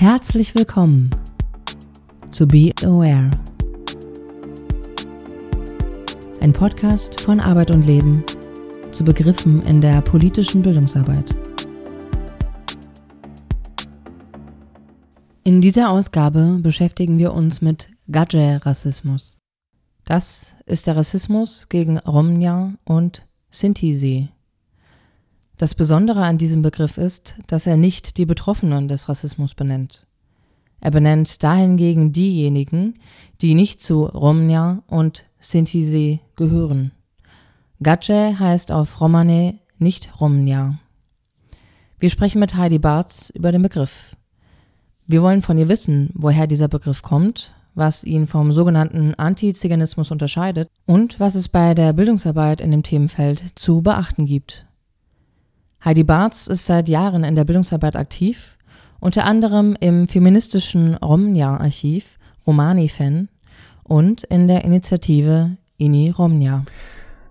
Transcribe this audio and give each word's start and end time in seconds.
Herzlich 0.00 0.54
willkommen 0.54 1.10
zu 2.30 2.46
Be 2.46 2.70
Aware. 2.82 3.32
Ein 6.40 6.52
Podcast 6.52 7.20
von 7.20 7.40
Arbeit 7.40 7.72
und 7.72 7.84
Leben 7.84 8.22
zu 8.92 9.02
Begriffen 9.02 9.60
in 9.62 9.80
der 9.80 10.00
politischen 10.02 10.60
Bildungsarbeit. 10.60 11.36
In 15.42 15.60
dieser 15.60 15.90
Ausgabe 15.90 16.60
beschäftigen 16.62 17.18
wir 17.18 17.34
uns 17.34 17.60
mit 17.60 17.90
Gadje-Rassismus. 18.08 19.36
Das 20.04 20.52
ist 20.64 20.86
der 20.86 20.94
Rassismus 20.94 21.68
gegen 21.68 21.98
Romnia 21.98 22.74
und 22.84 23.26
Sinti-See. 23.50 24.28
Das 25.58 25.74
Besondere 25.74 26.22
an 26.22 26.38
diesem 26.38 26.62
Begriff 26.62 26.98
ist, 26.98 27.34
dass 27.48 27.66
er 27.66 27.76
nicht 27.76 28.16
die 28.16 28.26
Betroffenen 28.26 28.86
des 28.86 29.08
Rassismus 29.08 29.54
benennt. 29.54 30.06
Er 30.80 30.92
benennt 30.92 31.42
dahingegen 31.42 32.12
diejenigen, 32.12 32.94
die 33.40 33.56
nicht 33.56 33.82
zu 33.82 34.04
Romnia 34.04 34.84
und 34.86 35.26
Sinti 35.40 36.20
gehören. 36.36 36.92
Gace 37.82 38.38
heißt 38.38 38.70
auf 38.70 39.00
Romane 39.00 39.58
nicht 39.78 40.20
Romnia. 40.20 40.78
Wir 41.98 42.10
sprechen 42.10 42.38
mit 42.38 42.54
Heidi 42.54 42.78
Bartz 42.78 43.30
über 43.30 43.50
den 43.50 43.62
Begriff. 43.62 44.14
Wir 45.08 45.22
wollen 45.22 45.42
von 45.42 45.58
ihr 45.58 45.68
wissen, 45.68 46.10
woher 46.14 46.46
dieser 46.46 46.68
Begriff 46.68 47.02
kommt, 47.02 47.52
was 47.74 48.04
ihn 48.04 48.28
vom 48.28 48.52
sogenannten 48.52 49.14
Antiziganismus 49.16 50.12
unterscheidet 50.12 50.68
und 50.86 51.18
was 51.18 51.34
es 51.34 51.48
bei 51.48 51.74
der 51.74 51.92
Bildungsarbeit 51.92 52.60
in 52.60 52.70
dem 52.70 52.84
Themenfeld 52.84 53.58
zu 53.58 53.82
beachten 53.82 54.24
gibt. 54.24 54.67
Heidi 55.84 56.02
Barz 56.02 56.48
ist 56.48 56.66
seit 56.66 56.88
Jahren 56.88 57.22
in 57.22 57.36
der 57.36 57.44
Bildungsarbeit 57.44 57.94
aktiv, 57.94 58.56
unter 58.98 59.24
anderem 59.24 59.76
im 59.78 60.08
feministischen 60.08 60.94
Romnia-Archiv 60.96 62.18
Romani-Fan 62.46 63.28
und 63.84 64.24
in 64.24 64.48
der 64.48 64.64
Initiative 64.64 65.56
Ini 65.76 66.10
Romnia. 66.10 66.64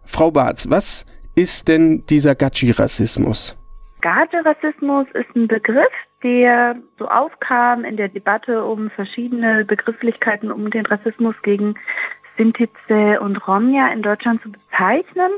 Frau 0.03 0.31
Barz, 0.31 0.69
was 0.69 1.05
ist 1.35 1.67
denn 1.67 2.05
dieser 2.09 2.35
Gatschi-Rassismus? 2.35 3.57
Gatschi-Rassismus 4.01 5.07
ist 5.13 5.35
ein 5.35 5.49
Begriff, 5.49 5.91
der 6.23 6.77
so 6.97 7.09
aufkam 7.09 7.83
in 7.83 7.97
der 7.97 8.07
Debatte 8.07 8.63
um 8.63 8.89
verschiedene 8.91 9.65
Begrifflichkeiten, 9.65 10.51
um 10.51 10.71
den 10.71 10.85
Rassismus 10.85 11.35
gegen 11.43 11.75
Sintize 12.37 13.19
und 13.19 13.45
Romnia 13.45 13.89
in 13.89 14.03
Deutschland 14.03 14.41
zu 14.41 14.51
bezeichnen. 14.51 15.31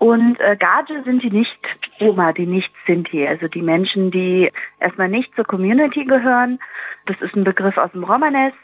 Und 0.00 0.40
äh, 0.40 0.56
Gage 0.56 1.02
sind 1.04 1.22
die 1.22 1.30
nicht 1.30 1.58
Roma, 2.00 2.32
die 2.32 2.46
nicht 2.46 2.72
Sinti, 2.86 3.28
also 3.28 3.48
die 3.48 3.60
Menschen, 3.60 4.10
die 4.10 4.50
erstmal 4.80 5.10
nicht 5.10 5.34
zur 5.36 5.44
Community 5.44 6.06
gehören. 6.06 6.58
Das 7.04 7.20
ist 7.20 7.36
ein 7.36 7.44
Begriff 7.44 7.76
aus 7.76 7.92
dem 7.92 8.04
Romanes 8.04 8.54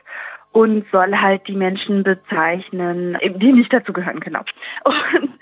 und 0.52 0.86
soll 0.90 1.14
halt 1.14 1.46
die 1.46 1.54
Menschen 1.54 2.04
bezeichnen, 2.04 3.18
die 3.22 3.52
nicht 3.52 3.70
dazu 3.70 3.92
gehören, 3.92 4.20
genau. 4.20 4.40
Und 4.84 5.38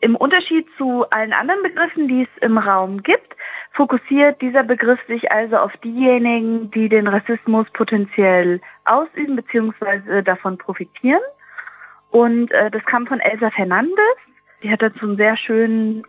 im 0.00 0.16
Unterschied 0.16 0.66
zu 0.76 1.08
allen 1.10 1.32
anderen 1.32 1.62
Begriffen, 1.62 2.08
die 2.08 2.22
es 2.22 2.42
im 2.42 2.58
Raum 2.58 3.04
gibt, 3.04 3.36
fokussiert 3.70 4.42
dieser 4.42 4.64
Begriff 4.64 4.98
sich 5.06 5.30
also 5.30 5.58
auf 5.58 5.76
diejenigen, 5.76 6.72
die 6.72 6.88
den 6.88 7.06
Rassismus 7.06 7.68
potenziell 7.72 8.60
ausüben 8.84 9.36
bzw. 9.36 10.22
davon 10.22 10.58
profitieren. 10.58 11.22
Und 12.10 12.50
äh, 12.50 12.68
das 12.68 12.84
kam 12.84 13.06
von 13.06 13.20
Elsa 13.20 13.50
Fernandes 13.50 14.16
Sie 14.62 14.70
hat 14.70 14.82
dazu 14.82 15.06
einen 15.06 15.16
sehr 15.16 15.36
schönen 15.36 16.04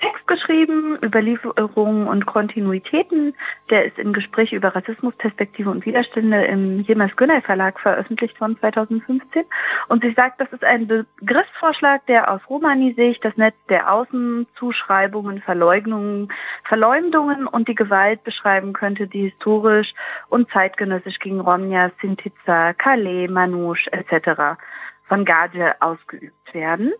Text 0.00 0.26
geschrieben, 0.28 0.96
Überlieferungen 1.02 2.06
und 2.06 2.26
Kontinuitäten. 2.26 3.34
Der 3.70 3.84
ist 3.84 3.98
in 3.98 4.12
Gespräch 4.12 4.52
über 4.52 4.74
Rassismus, 4.74 5.14
Perspektive 5.16 5.70
und 5.70 5.84
Widerstände 5.86 6.44
im 6.44 6.80
Jemals 6.80 7.16
Günay 7.16 7.40
Verlag 7.40 7.80
veröffentlicht 7.80 8.40
worden 8.40 8.56
2015. 8.60 9.44
Und 9.88 10.04
sie 10.04 10.12
sagt, 10.12 10.40
das 10.40 10.52
ist 10.52 10.64
ein 10.64 10.86
Begriffsvorschlag, 10.86 12.06
der 12.06 12.30
aus 12.32 12.40
Romani-Sicht 12.48 13.24
das 13.24 13.36
Netz 13.36 13.56
der 13.68 13.92
Außenzuschreibungen, 13.92 15.40
Verleugnungen, 15.42 16.28
Verleumdungen 16.64 17.46
und 17.48 17.66
die 17.66 17.74
Gewalt 17.74 18.22
beschreiben 18.22 18.72
könnte, 18.72 19.08
die 19.08 19.30
historisch 19.30 19.94
und 20.28 20.48
zeitgenössisch 20.50 21.18
gegen 21.18 21.40
Romja, 21.40 21.90
Sintiza, 22.00 22.72
Calais, 22.74 23.28
Manouche 23.28 23.92
etc. 23.92 24.60
von 25.08 25.24
Gage 25.24 25.74
ausgeübt 25.80 26.54
werden. 26.54 26.92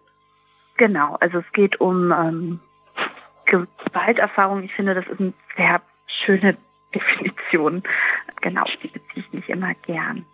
Genau, 0.79 1.17
also 1.21 1.39
es 1.41 1.53
geht 1.53 1.81
um 1.81 2.13
ähm, 2.13 2.61
Gewalterfahrung. 3.45 4.63
Ich 4.63 4.73
finde, 4.73 4.95
das 4.95 5.07
ist 5.07 5.21
eine 5.21 5.35
sehr 5.57 5.83
schöne 6.25 6.57
Definition. 6.95 7.83
Genau, 8.41 8.65
die 8.83 8.89
beziehe 8.89 9.03
ich 9.27 9.33
nicht 9.33 9.49
immer 9.49 9.75
gern. 9.75 10.25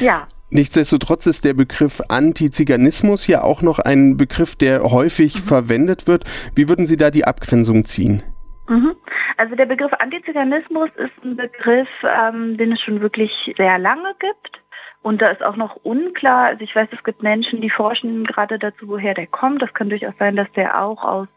Ja. 0.00 0.28
Nichtsdestotrotz 0.50 1.26
ist 1.26 1.46
der 1.46 1.54
Begriff 1.54 2.02
Antiziganismus 2.08 3.26
ja 3.26 3.42
auch 3.42 3.62
noch 3.62 3.78
ein 3.78 4.18
Begriff, 4.18 4.54
der 4.54 4.82
häufig 4.82 5.36
mhm. 5.36 5.46
verwendet 5.46 6.06
wird. 6.06 6.24
Wie 6.54 6.68
würden 6.68 6.84
Sie 6.84 6.98
da 6.98 7.10
die 7.10 7.24
Abgrenzung 7.24 7.86
ziehen? 7.86 8.22
Mhm. 8.68 8.94
Also 9.38 9.54
der 9.54 9.66
Begriff 9.66 9.92
Antiziganismus 9.94 10.90
ist 10.96 11.24
ein 11.24 11.36
Begriff, 11.36 11.88
ähm, 12.02 12.58
den 12.58 12.72
es 12.72 12.80
schon 12.80 13.00
wirklich 13.00 13.32
sehr 13.56 13.78
lange 13.78 14.14
gibt. 14.18 14.61
Und 15.02 15.20
da 15.20 15.30
ist 15.30 15.42
auch 15.42 15.56
noch 15.56 15.76
unklar, 15.82 16.46
also 16.46 16.62
ich 16.62 16.74
weiß, 16.74 16.88
es 16.92 17.02
gibt 17.02 17.22
Menschen, 17.22 17.60
die 17.60 17.70
forschen 17.70 18.24
gerade 18.24 18.58
dazu, 18.58 18.88
woher 18.88 19.14
der 19.14 19.26
kommt. 19.26 19.60
Das 19.60 19.74
kann 19.74 19.90
durchaus 19.90 20.14
sein, 20.18 20.36
dass 20.36 20.50
der 20.52 20.80
auch 20.80 21.02
aus 21.02 21.28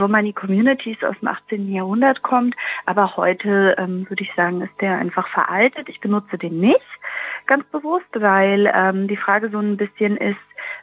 Romani 0.00 0.32
Communities 0.32 1.02
aus 1.04 1.18
dem 1.20 1.28
18. 1.28 1.72
Jahrhundert 1.72 2.22
kommt. 2.22 2.56
Aber 2.86 3.16
heute 3.16 3.76
ähm, 3.78 4.06
würde 4.08 4.24
ich 4.24 4.34
sagen, 4.34 4.60
ist 4.62 4.80
der 4.80 4.98
einfach 4.98 5.28
veraltet. 5.28 5.88
Ich 5.88 6.00
benutze 6.00 6.38
den 6.38 6.58
nicht 6.58 6.80
ganz 7.46 7.64
bewusst, 7.66 8.08
weil 8.14 8.70
ähm, 8.74 9.08
die 9.08 9.16
Frage 9.16 9.50
so 9.50 9.58
ein 9.58 9.76
bisschen 9.76 10.16
ist, 10.16 10.36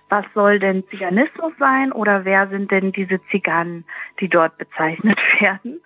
was 0.09 0.25
soll 0.33 0.59
denn 0.59 0.83
Ziganismus 0.89 1.53
sein 1.57 1.91
oder 1.91 2.25
wer 2.25 2.47
sind 2.47 2.71
denn 2.71 2.91
diese 2.91 3.19
Ziganen, 3.29 3.85
die 4.19 4.29
dort 4.29 4.57
bezeichnet 4.57 5.17
werden? 5.39 5.81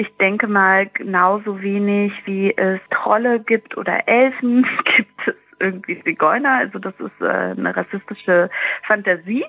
Ich 0.00 0.16
denke 0.16 0.46
mal, 0.46 0.86
genauso 0.86 1.60
wenig 1.60 2.10
wie 2.24 2.56
es 2.56 2.80
Trolle 2.88 3.38
gibt 3.38 3.76
oder 3.76 4.08
Elfen, 4.08 4.66
gibt 4.96 5.28
es 5.28 5.34
irgendwie 5.58 6.02
Zigeuner. 6.02 6.52
Also 6.52 6.78
das 6.78 6.94
ist 6.98 7.20
äh, 7.20 7.26
eine 7.26 7.76
rassistische 7.76 8.48
Fantasie, 8.84 9.44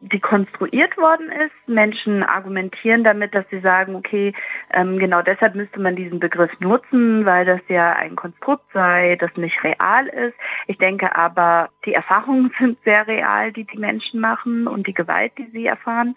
die 0.00 0.20
konstruiert 0.20 0.96
worden 0.96 1.30
ist. 1.30 1.54
Menschen 1.66 2.22
argumentieren 2.22 3.02
damit, 3.02 3.34
dass 3.34 3.44
sie 3.50 3.60
sagen, 3.60 3.94
okay, 3.94 4.34
ähm, 4.72 4.98
genau 4.98 5.22
deshalb 5.22 5.54
müsste 5.54 5.80
man 5.80 5.96
diesen 5.96 6.20
Begriff 6.20 6.50
nutzen, 6.60 7.24
weil 7.24 7.44
das 7.44 7.60
ja 7.68 7.92
ein 7.92 8.14
Konstrukt 8.14 8.64
sei, 8.72 9.16
das 9.16 9.34
nicht 9.36 9.62
real 9.64 10.06
ist. 10.06 10.34
Ich 10.66 10.78
denke 10.78 11.16
aber, 11.16 11.70
die 11.84 11.94
Erfahrungen 11.94 12.52
sind 12.58 12.78
sehr 12.84 13.06
real, 13.06 13.52
die 13.52 13.64
die 13.64 13.78
Menschen 13.78 14.20
machen 14.20 14.66
und 14.66 14.86
die 14.86 14.94
Gewalt, 14.94 15.32
die 15.38 15.48
sie 15.52 15.66
erfahren. 15.66 16.14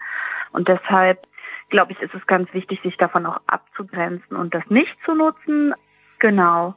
Und 0.52 0.68
deshalb 0.68 1.26
glaube 1.70 1.92
ich, 1.92 2.00
ist 2.00 2.14
es 2.14 2.26
ganz 2.26 2.52
wichtig, 2.52 2.80
sich 2.82 2.96
davon 2.96 3.24
auch 3.24 3.40
abzugrenzen 3.46 4.36
und 4.36 4.54
das 4.54 4.64
nicht 4.68 4.94
zu 5.04 5.14
nutzen. 5.14 5.72
Genau. 6.18 6.74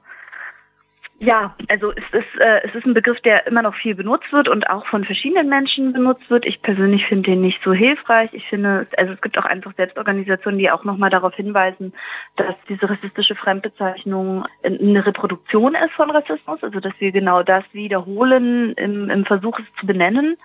Ja, 1.24 1.56
also 1.70 1.94
es 1.94 2.04
ist, 2.12 2.42
äh, 2.42 2.68
es 2.68 2.76
ist 2.76 2.86
ein 2.86 2.94
Begriff, 2.94 3.22
der 3.22 3.48
immer 3.48 3.62
noch 3.62 3.76
viel 3.76 3.96
benutzt 3.96 4.34
wird 4.34 4.50
und 4.50 4.70
auch 4.70 4.86
von 4.88 5.06
verschiedenen 5.06 5.48
Menschen 5.48 5.94
benutzt 5.94 6.30
wird. 6.30 6.46
Ich 6.46 6.62
persönlich 6.62 7.06
finde 7.06 7.32
den 7.32 7.40
nicht 7.40 7.62
so 7.64 7.72
hilfreich. 7.72 8.30
Ich 8.34 8.46
finde, 8.50 8.88
also 8.98 9.14
es 9.14 9.22
gibt 9.22 9.38
auch 9.38 9.46
einfach 9.46 9.72
Selbstorganisationen, 9.78 10.60
die 10.60 10.70
auch 10.70 10.84
nochmal 10.84 11.10
darauf 11.10 11.34
hinweisen, 11.34 11.94
dass 12.36 12.56
diese 12.68 12.90
rassistische 12.90 13.36
Fremdbezeichnung 13.36 14.44
eine 14.64 15.06
Reproduktion 15.06 15.76
ist 15.76 15.94
von 15.94 16.12
Rassismus, 16.12 16.62
also 16.62 16.82
dass 16.82 16.94
wir 17.00 17.14
genau 17.14 17.42
das 17.42 17.64
wiederholen 17.72 18.74
im, 18.74 19.10
im 19.10 19.24
Versuch 19.24 19.60
es 19.60 19.66
zu 19.80 19.88
benennen 19.88 20.36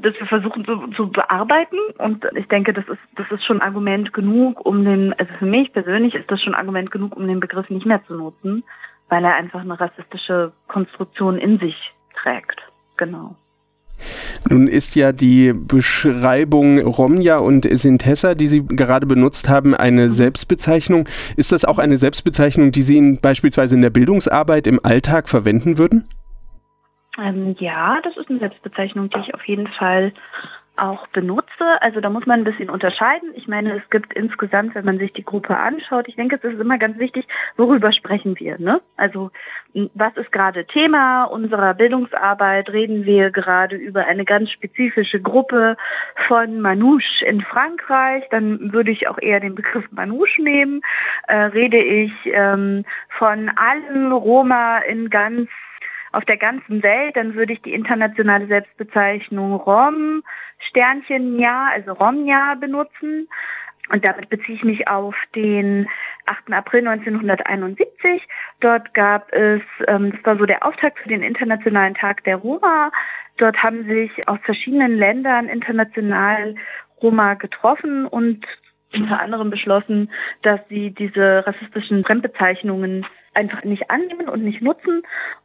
dass 0.00 0.14
wir 0.20 0.26
versuchen 0.28 0.64
zu, 0.64 0.86
zu 0.94 1.10
bearbeiten 1.10 1.76
und 1.98 2.24
ich 2.36 2.46
denke, 2.46 2.72
das 2.72 2.86
ist, 2.86 3.00
das 3.16 3.28
ist 3.32 3.44
schon 3.44 3.60
Argument 3.60 4.12
genug, 4.12 4.64
um 4.64 4.84
den, 4.84 5.12
also 5.14 5.32
für 5.40 5.46
mich 5.46 5.72
persönlich 5.72 6.14
ist 6.14 6.30
das 6.30 6.40
schon 6.40 6.54
Argument 6.54 6.92
genug, 6.92 7.16
um 7.16 7.26
den 7.26 7.40
Begriff 7.40 7.68
nicht 7.68 7.84
mehr 7.84 8.00
zu 8.06 8.14
nutzen, 8.14 8.62
weil 9.08 9.24
er 9.24 9.36
einfach 9.36 9.60
eine 9.60 9.78
rassistische 9.78 10.52
Konstruktion 10.66 11.38
in 11.38 11.58
sich 11.58 11.92
trägt. 12.14 12.60
Genau. 12.96 13.36
Nun 14.48 14.68
ist 14.68 14.94
ja 14.94 15.12
die 15.12 15.52
Beschreibung 15.52 16.78
Romja 16.80 17.38
und 17.38 17.66
Sintessa, 17.68 18.34
die 18.34 18.46
Sie 18.46 18.64
gerade 18.64 19.06
benutzt 19.06 19.48
haben, 19.48 19.74
eine 19.74 20.04
mhm. 20.04 20.10
Selbstbezeichnung. 20.10 21.08
Ist 21.36 21.52
das 21.52 21.64
auch 21.64 21.78
eine 21.78 21.96
Selbstbezeichnung, 21.96 22.72
die 22.72 22.82
Sie 22.82 22.96
in, 22.96 23.20
beispielsweise 23.20 23.74
in 23.74 23.82
der 23.82 23.90
Bildungsarbeit 23.90 24.66
im 24.66 24.80
Alltag 24.82 25.28
verwenden 25.28 25.78
würden? 25.78 26.08
Ähm, 27.20 27.56
ja, 27.58 28.00
das 28.02 28.16
ist 28.16 28.30
eine 28.30 28.38
Selbstbezeichnung, 28.38 29.10
die 29.10 29.20
ich 29.20 29.34
auf 29.34 29.44
jeden 29.44 29.66
Fall 29.66 30.12
auch 30.78 31.06
benutze. 31.08 31.80
Also 31.80 32.00
da 32.00 32.10
muss 32.10 32.26
man 32.26 32.40
ein 32.40 32.44
bisschen 32.44 32.70
unterscheiden. 32.70 33.32
Ich 33.34 33.48
meine, 33.48 33.76
es 33.76 33.90
gibt 33.90 34.12
insgesamt, 34.14 34.74
wenn 34.74 34.84
man 34.84 34.98
sich 34.98 35.12
die 35.12 35.24
Gruppe 35.24 35.56
anschaut, 35.56 36.08
ich 36.08 36.16
denke, 36.16 36.36
es 36.36 36.44
ist 36.44 36.60
immer 36.60 36.78
ganz 36.78 36.98
wichtig, 36.98 37.26
worüber 37.56 37.92
sprechen 37.92 38.38
wir. 38.38 38.58
Ne? 38.58 38.80
Also 38.96 39.30
was 39.94 40.16
ist 40.16 40.32
gerade 40.32 40.66
Thema 40.66 41.24
unserer 41.24 41.74
Bildungsarbeit? 41.74 42.70
Reden 42.70 43.04
wir 43.04 43.30
gerade 43.30 43.76
über 43.76 44.06
eine 44.06 44.24
ganz 44.24 44.50
spezifische 44.50 45.20
Gruppe 45.20 45.76
von 46.26 46.60
Manouche 46.60 47.24
in 47.24 47.42
Frankreich? 47.42 48.24
Dann 48.30 48.72
würde 48.72 48.90
ich 48.90 49.08
auch 49.08 49.18
eher 49.18 49.40
den 49.40 49.54
Begriff 49.54 49.84
Manouche 49.90 50.42
nehmen. 50.42 50.80
Äh, 51.26 51.36
rede 51.36 51.78
ich 51.78 52.12
ähm, 52.24 52.84
von 53.10 53.50
allen 53.56 54.12
Roma 54.12 54.78
in 54.78 55.10
ganz 55.10 55.48
auf 56.12 56.24
der 56.24 56.36
ganzen 56.36 56.82
Welt, 56.82 57.16
dann 57.16 57.34
würde 57.34 57.52
ich 57.52 57.62
die 57.62 57.74
internationale 57.74 58.46
Selbstbezeichnung 58.46 59.54
Rom 59.54 60.22
Sternchen 60.70 61.38
Jahr, 61.38 61.70
also 61.72 61.92
Romjahr 61.92 62.56
benutzen. 62.56 63.28
Und 63.90 64.04
damit 64.04 64.28
beziehe 64.28 64.56
ich 64.56 64.64
mich 64.64 64.88
auf 64.88 65.14
den 65.34 65.88
8. 66.26 66.52
April 66.52 66.86
1971. 66.86 68.28
Dort 68.60 68.92
gab 68.92 69.32
es, 69.32 69.62
ähm, 69.86 70.12
das 70.12 70.24
war 70.24 70.36
so 70.36 70.44
der 70.44 70.66
Auftakt 70.66 70.98
für 70.98 71.08
den 71.08 71.22
Internationalen 71.22 71.94
Tag 71.94 72.24
der 72.24 72.36
Roma. 72.36 72.90
Dort 73.38 73.62
haben 73.62 73.86
sich 73.86 74.28
aus 74.28 74.38
verschiedenen 74.42 74.96
Ländern 74.96 75.48
international 75.48 76.56
Roma 77.00 77.34
getroffen 77.34 78.04
und 78.06 78.44
unter 78.92 79.20
anderem 79.20 79.50
beschlossen, 79.50 80.10
dass 80.42 80.60
sie 80.68 80.90
diese 80.90 81.46
rassistischen 81.46 82.04
Fremdbezeichnungen 82.04 83.06
einfach 83.38 83.62
nicht 83.62 83.90
annehmen 83.90 84.28
und 84.28 84.42
nicht 84.42 84.60
nutzen 84.60 85.02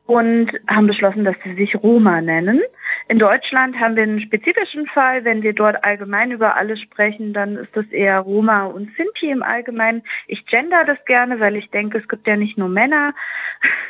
und 0.07 0.51
haben 0.67 0.87
beschlossen, 0.87 1.23
dass 1.23 1.35
sie 1.43 1.53
sich 1.53 1.75
Roma 1.75 2.21
nennen. 2.21 2.59
In 3.07 3.19
Deutschland 3.19 3.79
haben 3.79 3.95
wir 3.95 4.03
einen 4.03 4.19
spezifischen 4.19 4.87
Fall. 4.87 5.23
Wenn 5.23 5.43
wir 5.43 5.53
dort 5.53 5.83
allgemein 5.83 6.31
über 6.31 6.57
alles 6.57 6.81
sprechen, 6.81 7.33
dann 7.33 7.55
ist 7.55 7.75
das 7.75 7.85
eher 7.87 8.19
Roma 8.19 8.65
und 8.65 8.89
Sinti 8.97 9.29
im 9.29 9.43
Allgemeinen. 9.43 10.01
Ich 10.27 10.45
gender 10.47 10.83
das 10.85 10.97
gerne, 11.05 11.39
weil 11.39 11.55
ich 11.55 11.69
denke, 11.69 11.99
es 11.99 12.07
gibt 12.07 12.27
ja 12.27 12.35
nicht 12.35 12.57
nur 12.57 12.69
Männer. 12.69 13.13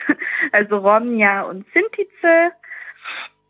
also 0.51 0.77
Romja 0.77 1.43
und 1.43 1.65
Sintize. 1.73 2.51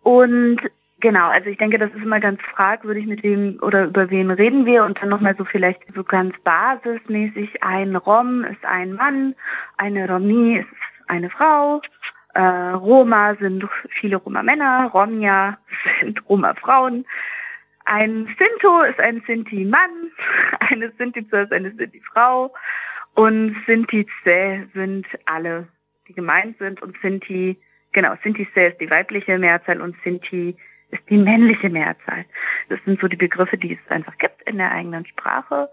Und 0.04 0.62
Genau, 1.04 1.28
also 1.28 1.50
ich 1.50 1.58
denke, 1.58 1.78
das 1.78 1.90
ist 1.90 2.02
immer 2.02 2.22
ganz 2.22 2.42
fragwürdig, 2.56 3.06
mit 3.08 3.24
wem 3.24 3.60
oder 3.62 3.88
über 3.88 4.10
wen 4.10 4.32
reden 4.32 4.66
wir. 4.66 4.86
Und 4.86 5.02
dann 5.02 5.10
nochmal 5.10 5.36
so 5.38 5.44
vielleicht 5.44 5.82
so 5.94 6.02
ganz 6.02 6.34
basismäßig, 6.46 7.62
ein 7.62 7.98
Rom 7.98 8.46
ist 8.46 8.64
ein 8.64 8.94
Mann, 8.94 9.36
eine 9.76 10.10
Romi 10.10 10.60
ist 10.60 10.68
eine 11.10 11.30
Frau, 11.30 11.82
äh, 12.36 12.40
Roma 12.40 13.36
sind 13.36 13.68
viele 13.90 14.16
Roma-Männer, 14.16 14.92
Romja 14.94 15.58
sind 16.00 16.22
Roma-Frauen. 16.30 17.06
Ein 17.84 18.34
Sinto 18.40 18.84
ist 18.84 19.02
ein 19.02 19.22
Sinti-Mann, 19.28 20.10
eine 20.62 20.90
Sintize 20.98 21.42
ist 21.42 21.52
eine 21.52 21.72
Sinti-Frau. 21.72 22.54
Und 23.14 23.58
Sintize 23.68 24.70
sind 24.74 25.06
alle, 25.26 25.68
die 26.08 26.14
gemeint 26.14 26.58
sind. 26.60 26.82
Und 26.82 26.96
Sinti, 27.02 27.60
genau, 27.92 28.14
Sintize 28.24 28.68
ist 28.68 28.80
die 28.80 28.90
weibliche 28.90 29.38
Mehrzahl 29.38 29.82
und 29.82 29.98
Sinti 30.06 30.56
ist 30.94 31.10
die 31.10 31.18
männliche 31.18 31.70
Mehrzahl. 31.70 32.26
Das 32.70 32.80
sind 32.86 33.02
so 33.02 33.08
die 33.08 33.18
Begriffe, 33.18 33.58
die 33.58 33.74
es 33.74 33.92
einfach 33.92 34.18
gibt 34.18 34.44
in 34.44 34.58
der 34.58 34.72
eigenen 34.72 35.06
Sprache. 35.06 35.70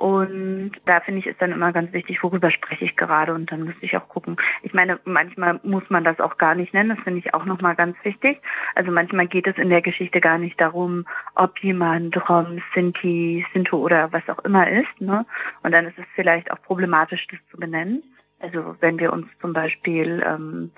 Und 0.00 0.72
da 0.86 1.00
finde 1.00 1.20
ich, 1.20 1.26
ist 1.26 1.42
dann 1.42 1.52
immer 1.52 1.74
ganz 1.74 1.92
wichtig, 1.92 2.22
worüber 2.22 2.50
spreche 2.50 2.86
ich 2.86 2.96
gerade. 2.96 3.34
Und 3.34 3.52
dann 3.52 3.64
müsste 3.64 3.84
ich 3.84 3.94
auch 3.98 4.08
gucken. 4.08 4.38
Ich 4.62 4.72
meine, 4.72 4.98
manchmal 5.04 5.60
muss 5.62 5.82
man 5.90 6.04
das 6.04 6.20
auch 6.20 6.38
gar 6.38 6.54
nicht 6.54 6.72
nennen. 6.72 6.88
Das 6.88 7.04
finde 7.04 7.18
ich 7.18 7.34
auch 7.34 7.44
nochmal 7.44 7.74
ganz 7.76 7.98
wichtig. 8.02 8.40
Also 8.74 8.90
manchmal 8.90 9.26
geht 9.26 9.46
es 9.46 9.58
in 9.58 9.68
der 9.68 9.82
Geschichte 9.82 10.22
gar 10.22 10.38
nicht 10.38 10.58
darum, 10.58 11.04
ob 11.34 11.58
jemand 11.58 12.16
Rom, 12.30 12.62
Sinti, 12.74 13.44
Sinto 13.52 13.76
oder 13.76 14.10
was 14.10 14.26
auch 14.30 14.42
immer 14.42 14.70
ist. 14.70 15.00
Ne? 15.00 15.26
Und 15.62 15.72
dann 15.72 15.86
ist 15.86 15.98
es 15.98 16.06
vielleicht 16.14 16.50
auch 16.50 16.62
problematisch, 16.62 17.26
das 17.26 17.38
zu 17.50 17.58
benennen. 17.58 18.02
Also 18.38 18.76
wenn 18.80 18.98
wir 18.98 19.12
uns 19.12 19.26
zum 19.42 19.52
Beispiel 19.52 20.24
ähm, 20.26 20.70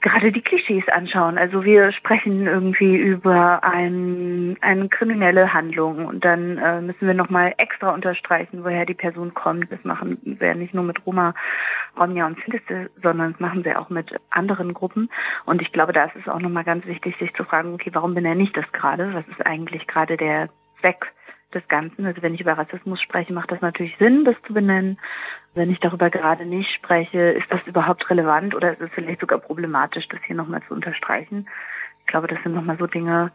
gerade 0.00 0.32
die 0.32 0.40
Klischees 0.40 0.88
anschauen. 0.88 1.36
Also 1.38 1.64
wir 1.64 1.92
sprechen 1.92 2.46
irgendwie 2.46 2.96
über 2.96 3.62
ein, 3.62 4.56
eine 4.60 4.88
kriminelle 4.88 5.52
Handlung 5.52 6.06
und 6.06 6.24
dann 6.24 6.58
äh, 6.58 6.80
müssen 6.80 7.06
wir 7.06 7.14
nochmal 7.14 7.54
extra 7.58 7.90
unterstreichen, 7.90 8.64
woher 8.64 8.86
die 8.86 8.94
Person 8.94 9.34
kommt. 9.34 9.70
Das 9.70 9.84
machen 9.84 10.18
wir 10.22 10.54
nicht 10.54 10.74
nur 10.74 10.84
mit 10.84 11.04
Roma, 11.06 11.34
Romja 11.98 12.26
und 12.26 12.38
Sintis, 12.40 12.62
sondern 13.02 13.32
das 13.32 13.40
machen 13.40 13.64
wir 13.64 13.80
auch 13.80 13.90
mit 13.90 14.14
anderen 14.30 14.74
Gruppen. 14.74 15.10
Und 15.44 15.60
ich 15.60 15.72
glaube, 15.72 15.92
da 15.92 16.04
ist 16.04 16.16
es 16.16 16.28
auch 16.28 16.40
nochmal 16.40 16.64
ganz 16.64 16.86
wichtig, 16.86 17.16
sich 17.18 17.34
zu 17.34 17.44
fragen, 17.44 17.74
okay, 17.74 17.90
warum 17.92 18.14
benenne 18.14 18.42
ich 18.42 18.52
das 18.52 18.70
gerade? 18.72 19.12
Was 19.12 19.26
ist 19.28 19.44
eigentlich 19.44 19.86
gerade 19.86 20.16
der 20.16 20.48
Zweck 20.80 21.12
des 21.54 21.66
Ganzen. 21.68 22.06
Also 22.06 22.22
wenn 22.22 22.34
ich 22.34 22.40
über 22.40 22.52
Rassismus 22.52 23.00
spreche, 23.00 23.32
macht 23.32 23.50
das 23.50 23.60
natürlich 23.60 23.96
Sinn, 23.98 24.24
das 24.24 24.36
zu 24.46 24.54
benennen. 24.54 24.98
Wenn 25.54 25.70
ich 25.70 25.80
darüber 25.80 26.10
gerade 26.10 26.46
nicht 26.46 26.70
spreche, 26.70 27.30
ist 27.32 27.46
das 27.50 27.60
überhaupt 27.66 28.08
relevant 28.10 28.54
oder 28.54 28.72
ist 28.72 28.80
es 28.80 28.90
vielleicht 28.94 29.20
sogar 29.20 29.38
problematisch, 29.38 30.08
das 30.08 30.20
hier 30.26 30.36
nochmal 30.36 30.62
zu 30.68 30.74
unterstreichen? 30.74 31.48
Ich 32.00 32.06
glaube, 32.06 32.28
das 32.28 32.38
sind 32.42 32.54
nochmal 32.54 32.78
so 32.78 32.86
Dinge, 32.86 33.32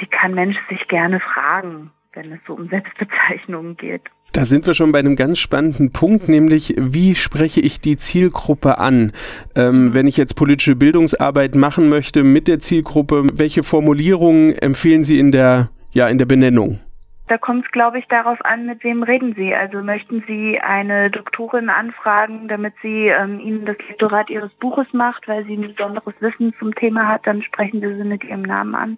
die 0.00 0.06
kann 0.06 0.34
Mensch 0.34 0.56
sich 0.68 0.86
gerne 0.88 1.20
fragen, 1.20 1.90
wenn 2.12 2.32
es 2.32 2.40
so 2.46 2.54
um 2.54 2.68
Selbstbezeichnungen 2.68 3.76
geht. 3.76 4.02
Da 4.32 4.44
sind 4.44 4.66
wir 4.66 4.74
schon 4.74 4.92
bei 4.92 4.98
einem 4.98 5.16
ganz 5.16 5.38
spannenden 5.38 5.92
Punkt, 5.92 6.28
nämlich 6.28 6.74
wie 6.76 7.14
spreche 7.14 7.60
ich 7.60 7.80
die 7.80 7.96
Zielgruppe 7.96 8.78
an? 8.78 9.12
Ähm, 9.54 9.94
wenn 9.94 10.06
ich 10.06 10.18
jetzt 10.18 10.36
politische 10.36 10.76
Bildungsarbeit 10.76 11.54
machen 11.54 11.88
möchte 11.88 12.22
mit 12.22 12.46
der 12.46 12.58
Zielgruppe, 12.58 13.24
welche 13.32 13.62
Formulierungen 13.62 14.54
empfehlen 14.58 15.04
Sie 15.04 15.18
in 15.18 15.32
der, 15.32 15.70
ja, 15.92 16.08
in 16.08 16.18
der 16.18 16.26
Benennung? 16.26 16.80
Da 17.28 17.38
kommt 17.38 17.64
es, 17.64 17.72
glaube 17.72 17.98
ich, 17.98 18.06
darauf 18.06 18.44
an, 18.44 18.66
mit 18.66 18.84
wem 18.84 19.02
reden 19.02 19.34
Sie. 19.34 19.52
Also 19.54 19.82
möchten 19.82 20.22
Sie 20.28 20.60
eine 20.60 21.10
Doktorin 21.10 21.68
anfragen, 21.70 22.46
damit 22.46 22.74
sie 22.82 23.08
ähm, 23.08 23.40
Ihnen 23.40 23.66
das 23.66 23.76
Lektorat 23.88 24.30
Ihres 24.30 24.52
Buches 24.54 24.86
macht, 24.92 25.26
weil 25.26 25.44
sie 25.44 25.56
ein 25.56 25.74
besonderes 25.74 26.14
Wissen 26.20 26.54
zum 26.58 26.74
Thema 26.74 27.08
hat, 27.08 27.26
dann 27.26 27.42
sprechen 27.42 27.80
Sie 27.80 27.94
sie 27.94 28.04
mit 28.04 28.22
Ihrem 28.22 28.42
Namen 28.42 28.76
an 28.76 28.96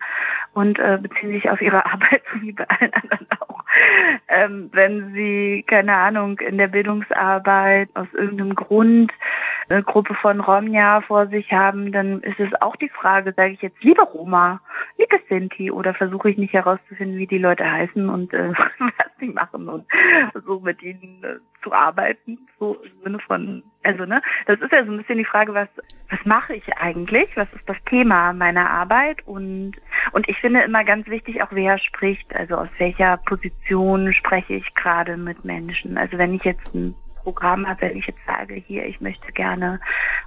und 0.53 0.79
äh, 0.79 0.99
beziehen 1.01 1.33
sich 1.33 1.49
auf 1.49 1.63
Ihre 1.63 1.87
Arbeit, 1.93 2.23
so 2.33 2.43
wie 2.43 2.53
bei 2.53 2.69
allen 2.69 2.93
anderen 2.93 3.27
auch. 3.41 3.65
Ähm, 4.29 4.69
wenn 4.73 5.15
Sie, 5.15 5.65
keine 5.67 5.95
Ahnung, 5.95 6.39
in 6.41 6.59
der 6.59 6.69
Bildungsarbeit 6.69 7.89
aus 7.95 8.09
irgendeinem 8.13 8.55
Grund 8.55 9.13
eine 9.69 9.83
Gruppe 9.83 10.15
von 10.15 10.41
Romja 10.41 11.01
vor 11.03 11.27
sich 11.27 11.53
haben, 11.53 11.93
dann 11.93 12.21
ist 12.23 12.41
es 12.41 12.49
auch 12.61 12.77
die 12.77 12.89
Frage, 12.89 13.35
sage 13.37 13.53
ich 13.53 13.63
jetzt, 13.63 13.83
liebe 13.83 14.03
Roma, 14.03 14.61
liebe 14.97 15.21
Sinti, 15.29 15.71
oder 15.71 15.95
versuche 15.95 16.31
ich 16.31 16.39
nicht 16.39 16.55
herauszufinden, 16.55 17.19
wie 17.19 17.27
die 17.27 17.39
Leute 17.39 17.71
heißen 17.71 18.09
und 18.09 18.33
äh, 18.33 18.51
was 18.79 19.11
sie 19.21 19.29
machen 19.29 19.69
und 19.69 19.87
so 20.47 20.61
mit 20.61 20.83
ihnen 20.83 21.23
äh, 21.23 21.37
zu 21.63 21.73
arbeiten, 21.73 22.39
so 22.59 22.77
im 22.83 23.03
Sinne 23.03 23.19
von, 23.21 23.63
also 23.83 24.05
ne, 24.05 24.23
das 24.47 24.61
ist 24.61 24.73
ja 24.73 24.85
so 24.85 24.93
ein 24.93 24.99
bisschen 24.99 25.19
die 25.19 25.25
Frage, 25.25 25.53
was, 25.55 25.69
was 26.09 26.25
mache 26.25 26.55
ich 26.55 26.77
eigentlich, 26.77 27.37
was 27.37 27.53
ist 27.53 27.69
das 27.69 27.77
Thema 27.87 28.33
meiner 28.33 28.71
Arbeit? 28.71 29.27
Und, 29.27 29.73
und 30.13 30.29
ich 30.29 30.39
finde 30.39 30.63
immer 30.63 30.85
ganz 30.85 31.09
wichtig 31.09 31.43
auch, 31.43 31.49
wer 31.51 31.79
spricht, 31.79 32.35
also 32.35 32.57
aus 32.57 32.69
welcher 32.79 33.19
Position 33.19 34.13
spreche 34.13 34.55
ich 34.55 34.75
gerade 34.75 35.17
mit 35.17 35.45
Menschen. 35.45 35.99
Also 35.99 36.17
wenn 36.17 36.35
ich 36.35 36.45
jetzt 36.45 36.75
ein 36.75 36.95
Programm 37.29 37.69
habe, 37.69 37.83
wenn 37.83 37.97
ich 37.99 38.07
jetzt 38.07 38.25
sage, 38.27 38.55
hier, 38.55 38.87
ich 38.87 39.03
möchte 39.03 39.33
gerne, 39.33 39.81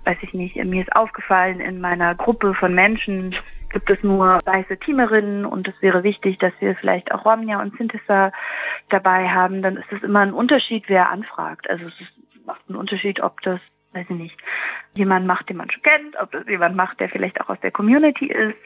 weiß 0.06 0.18
ich 0.22 0.36
nicht, 0.36 0.56
mir 0.56 0.84
ist 0.84 0.96
aufgefallen, 0.96 1.60
in 1.60 1.82
meiner 1.82 2.14
Gruppe 2.14 2.54
von 2.54 2.76
Menschen 2.76 3.36
gibt 3.72 3.90
es 3.90 4.04
nur 4.04 4.38
weiße 4.46 4.78
Teamerinnen 4.78 5.46
und 5.46 5.68
es 5.68 5.74
wäre 5.82 6.04
wichtig, 6.04 6.38
dass 6.38 6.54
wir 6.60 6.76
vielleicht 6.76 7.12
auch 7.12 7.26
Romja 7.26 7.60
und 7.60 7.76
Synthesa 7.76 8.32
dabei 8.90 9.30
haben, 9.30 9.64
dann 9.64 9.78
ist 9.78 9.92
es 9.92 10.04
immer 10.04 10.20
ein 10.20 10.34
Unterschied, 10.34 10.84
wer 10.90 11.10
anfragt. 11.10 11.68
Also 11.72 11.86
es 11.86 12.46
macht 12.46 12.62
einen 12.70 12.78
Unterschied, 12.78 13.20
ob 13.24 13.42
das 13.42 13.60
weiß 13.94 14.06
ich 14.10 14.16
nicht, 14.16 14.38
jemand 14.94 15.26
macht, 15.26 15.50
den 15.50 15.58
man 15.58 15.70
schon 15.70 15.84
kennt, 15.84 16.16
ob 16.22 16.32
das 16.32 16.48
jemand 16.48 16.76
macht, 16.76 17.00
der 17.00 17.10
vielleicht 17.10 17.42
auch 17.42 17.50
aus 17.50 17.60
der 17.62 17.72
Community 17.72 18.28
ist 18.28 18.58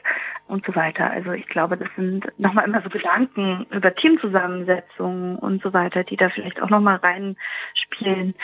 und 0.46 0.64
so 0.64 0.74
weiter. 0.74 1.10
Also 1.10 1.32
ich 1.32 1.46
glaube, 1.48 1.76
das 1.76 1.88
sind 1.96 2.26
nochmal 2.38 2.66
immer 2.66 2.82
so 2.82 2.88
Gedanken 2.88 3.66
über 3.70 3.94
Teamzusammensetzungen 3.94 5.36
und 5.36 5.62
so 5.62 5.72
weiter, 5.72 6.04
die 6.04 6.16
da 6.16 6.28
vielleicht 6.30 6.62
auch 6.62 6.70
nochmal 6.70 6.96
reinspielen. 6.96 8.34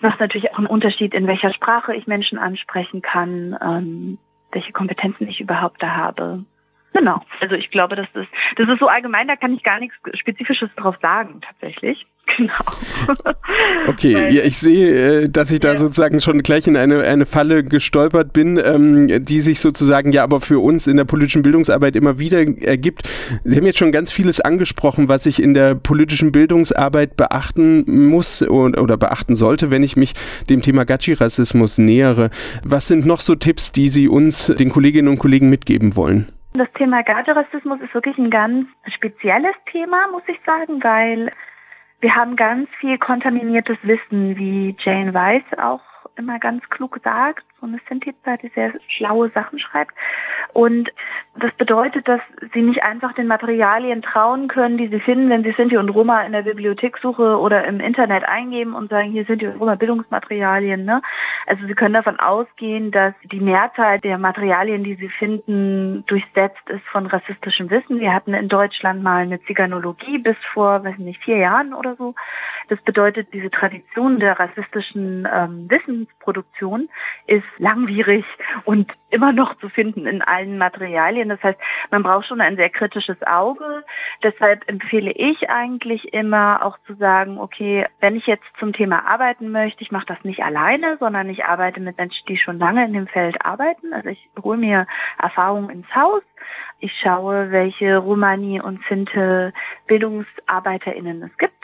Macht 0.00 0.20
natürlich 0.20 0.52
auch 0.52 0.58
einen 0.58 0.66
Unterschied, 0.66 1.14
in 1.14 1.26
welcher 1.26 1.52
Sprache 1.52 1.94
ich 1.94 2.06
Menschen 2.06 2.38
ansprechen 2.38 3.02
kann, 3.02 3.56
ähm, 3.60 4.18
welche 4.52 4.72
Kompetenzen 4.72 5.28
ich 5.28 5.40
überhaupt 5.40 5.82
da 5.82 5.96
habe. 5.96 6.44
Genau. 6.94 7.20
Also 7.40 7.56
ich 7.56 7.70
glaube, 7.70 7.96
das 7.96 8.06
ist, 8.14 8.28
das 8.56 8.68
ist 8.68 8.78
so 8.78 8.86
allgemein, 8.86 9.26
da 9.26 9.34
kann 9.34 9.52
ich 9.52 9.64
gar 9.64 9.80
nichts 9.80 9.96
Spezifisches 10.14 10.70
drauf 10.76 10.96
sagen, 11.02 11.40
tatsächlich. 11.42 12.06
Genau. 12.38 12.54
Okay, 13.86 14.12
ja, 14.34 14.42
ich 14.42 14.56
sehe, 14.56 15.24
äh, 15.24 15.28
dass 15.28 15.52
ich 15.52 15.60
da 15.60 15.72
ja. 15.72 15.76
sozusagen 15.76 16.20
schon 16.20 16.42
gleich 16.42 16.66
in 16.66 16.76
eine, 16.76 17.02
eine 17.02 17.26
Falle 17.26 17.62
gestolpert 17.62 18.32
bin, 18.32 18.56
ähm, 18.56 19.24
die 19.24 19.40
sich 19.40 19.60
sozusagen 19.60 20.10
ja 20.10 20.24
aber 20.24 20.40
für 20.40 20.58
uns 20.58 20.86
in 20.86 20.96
der 20.96 21.04
politischen 21.04 21.42
Bildungsarbeit 21.42 21.94
immer 21.94 22.18
wieder 22.18 22.38
ergibt. 22.38 23.08
Sie 23.44 23.56
haben 23.56 23.66
jetzt 23.66 23.78
schon 23.78 23.92
ganz 23.92 24.10
vieles 24.10 24.40
angesprochen, 24.40 25.10
was 25.10 25.26
ich 25.26 25.40
in 25.40 25.52
der 25.52 25.74
politischen 25.74 26.32
Bildungsarbeit 26.32 27.16
beachten 27.16 28.08
muss 28.08 28.42
oder 28.42 28.96
beachten 28.96 29.34
sollte, 29.34 29.70
wenn 29.70 29.82
ich 29.82 29.96
mich 29.96 30.14
dem 30.48 30.62
Thema 30.62 30.84
Gachi-Rassismus 30.84 31.76
nähere. 31.76 32.30
Was 32.64 32.88
sind 32.88 33.04
noch 33.04 33.20
so 33.20 33.34
Tipps, 33.34 33.70
die 33.70 33.90
Sie 33.90 34.08
uns, 34.08 34.46
den 34.46 34.70
Kolleginnen 34.70 35.08
und 35.08 35.18
Kollegen, 35.18 35.50
mitgeben 35.50 35.94
wollen? 35.94 36.32
Das 36.56 36.70
Thema 36.74 37.02
Garderassismus 37.02 37.80
ist 37.80 37.94
wirklich 37.94 38.16
ein 38.16 38.30
ganz 38.30 38.68
spezielles 38.86 39.56
Thema, 39.72 40.06
muss 40.12 40.22
ich 40.28 40.38
sagen, 40.46 40.84
weil 40.84 41.32
wir 41.98 42.14
haben 42.14 42.36
ganz 42.36 42.68
viel 42.78 42.96
kontaminiertes 42.96 43.76
Wissen, 43.82 44.36
wie 44.36 44.76
Jane 44.78 45.12
Weiss 45.12 45.42
auch 45.58 45.80
immer 46.16 46.38
ganz 46.38 46.68
klug 46.68 47.00
sagt, 47.02 47.44
so 47.60 47.66
eine 47.66 47.80
Sinti-Zeit, 47.88 48.42
die 48.42 48.52
sehr 48.54 48.72
schlaue 48.88 49.30
Sachen 49.30 49.58
schreibt. 49.58 49.94
Und 50.52 50.92
das 51.36 51.52
bedeutet, 51.54 52.06
dass 52.06 52.20
sie 52.52 52.62
nicht 52.62 52.84
einfach 52.84 53.12
den 53.12 53.26
Materialien 53.26 54.02
trauen 54.02 54.46
können, 54.46 54.78
die 54.78 54.86
sie 54.86 55.00
finden, 55.00 55.30
wenn 55.30 55.42
sie 55.42 55.52
Sinti 55.56 55.76
und 55.76 55.88
Roma 55.88 56.22
in 56.22 56.32
der 56.32 56.42
Bibliothek 56.42 56.98
suche 56.98 57.40
oder 57.40 57.64
im 57.64 57.80
Internet 57.80 58.24
eingeben 58.24 58.74
und 58.74 58.90
sagen, 58.90 59.10
hier 59.10 59.24
sind 59.24 59.42
die 59.42 59.46
Roma 59.46 59.74
Bildungsmaterialien. 59.74 60.84
Ne? 60.84 61.02
Also 61.46 61.66
sie 61.66 61.74
können 61.74 61.94
davon 61.94 62.20
ausgehen, 62.20 62.92
dass 62.92 63.14
die 63.24 63.40
Mehrzahl 63.40 63.98
der 63.98 64.18
Materialien, 64.18 64.84
die 64.84 64.94
sie 64.94 65.08
finden, 65.08 66.04
durchsetzt 66.06 66.68
ist 66.68 66.84
von 66.92 67.06
rassistischem 67.06 67.68
Wissen. 67.70 67.98
Wir 67.98 68.14
hatten 68.14 68.34
in 68.34 68.48
Deutschland 68.48 69.02
mal 69.02 69.22
eine 69.22 69.42
Ziganologie 69.42 70.18
bis 70.18 70.36
vor, 70.52 70.84
weiß 70.84 70.98
nicht, 70.98 71.22
vier 71.24 71.38
Jahren 71.38 71.74
oder 71.74 71.96
so. 71.96 72.14
Das 72.68 72.80
bedeutet, 72.82 73.28
diese 73.32 73.50
Tradition 73.50 74.20
der 74.20 74.38
rassistischen 74.38 75.28
ähm, 75.32 75.68
Wissensproduktion 76.04 76.88
ist 77.26 77.44
langwierig 77.58 78.24
und 78.64 78.92
immer 79.10 79.32
noch 79.32 79.56
zu 79.58 79.68
finden 79.68 80.06
in 80.06 80.22
allen 80.22 80.58
Materialien. 80.58 81.28
Das 81.28 81.42
heißt, 81.42 81.58
man 81.90 82.02
braucht 82.02 82.26
schon 82.26 82.40
ein 82.40 82.56
sehr 82.56 82.70
kritisches 82.70 83.22
Auge. 83.22 83.84
Deshalb 84.22 84.68
empfehle 84.68 85.12
ich 85.12 85.50
eigentlich 85.50 86.12
immer 86.12 86.64
auch 86.64 86.78
zu 86.86 86.94
sagen, 86.94 87.38
okay, 87.38 87.86
wenn 88.00 88.16
ich 88.16 88.26
jetzt 88.26 88.44
zum 88.58 88.72
Thema 88.72 89.06
arbeiten 89.06 89.50
möchte, 89.50 89.82
ich 89.82 89.92
mache 89.92 90.06
das 90.06 90.22
nicht 90.24 90.42
alleine, 90.42 90.96
sondern 90.98 91.28
ich 91.28 91.44
arbeite 91.44 91.80
mit 91.80 91.98
Menschen, 91.98 92.26
die 92.26 92.36
schon 92.36 92.58
lange 92.58 92.84
in 92.84 92.92
dem 92.92 93.06
Feld 93.06 93.44
arbeiten. 93.44 93.92
Also 93.92 94.08
ich 94.08 94.28
hole 94.42 94.58
mir 94.58 94.86
Erfahrungen 95.20 95.70
ins 95.70 95.94
Haus. 95.94 96.22
Ich 96.80 96.92
schaue, 97.00 97.50
welche 97.50 97.96
Romani 97.96 98.60
und 98.60 98.80
Sinte 98.88 99.52
BildungsarbeiterInnen 99.86 101.22
es 101.22 101.36
gibt 101.38 101.54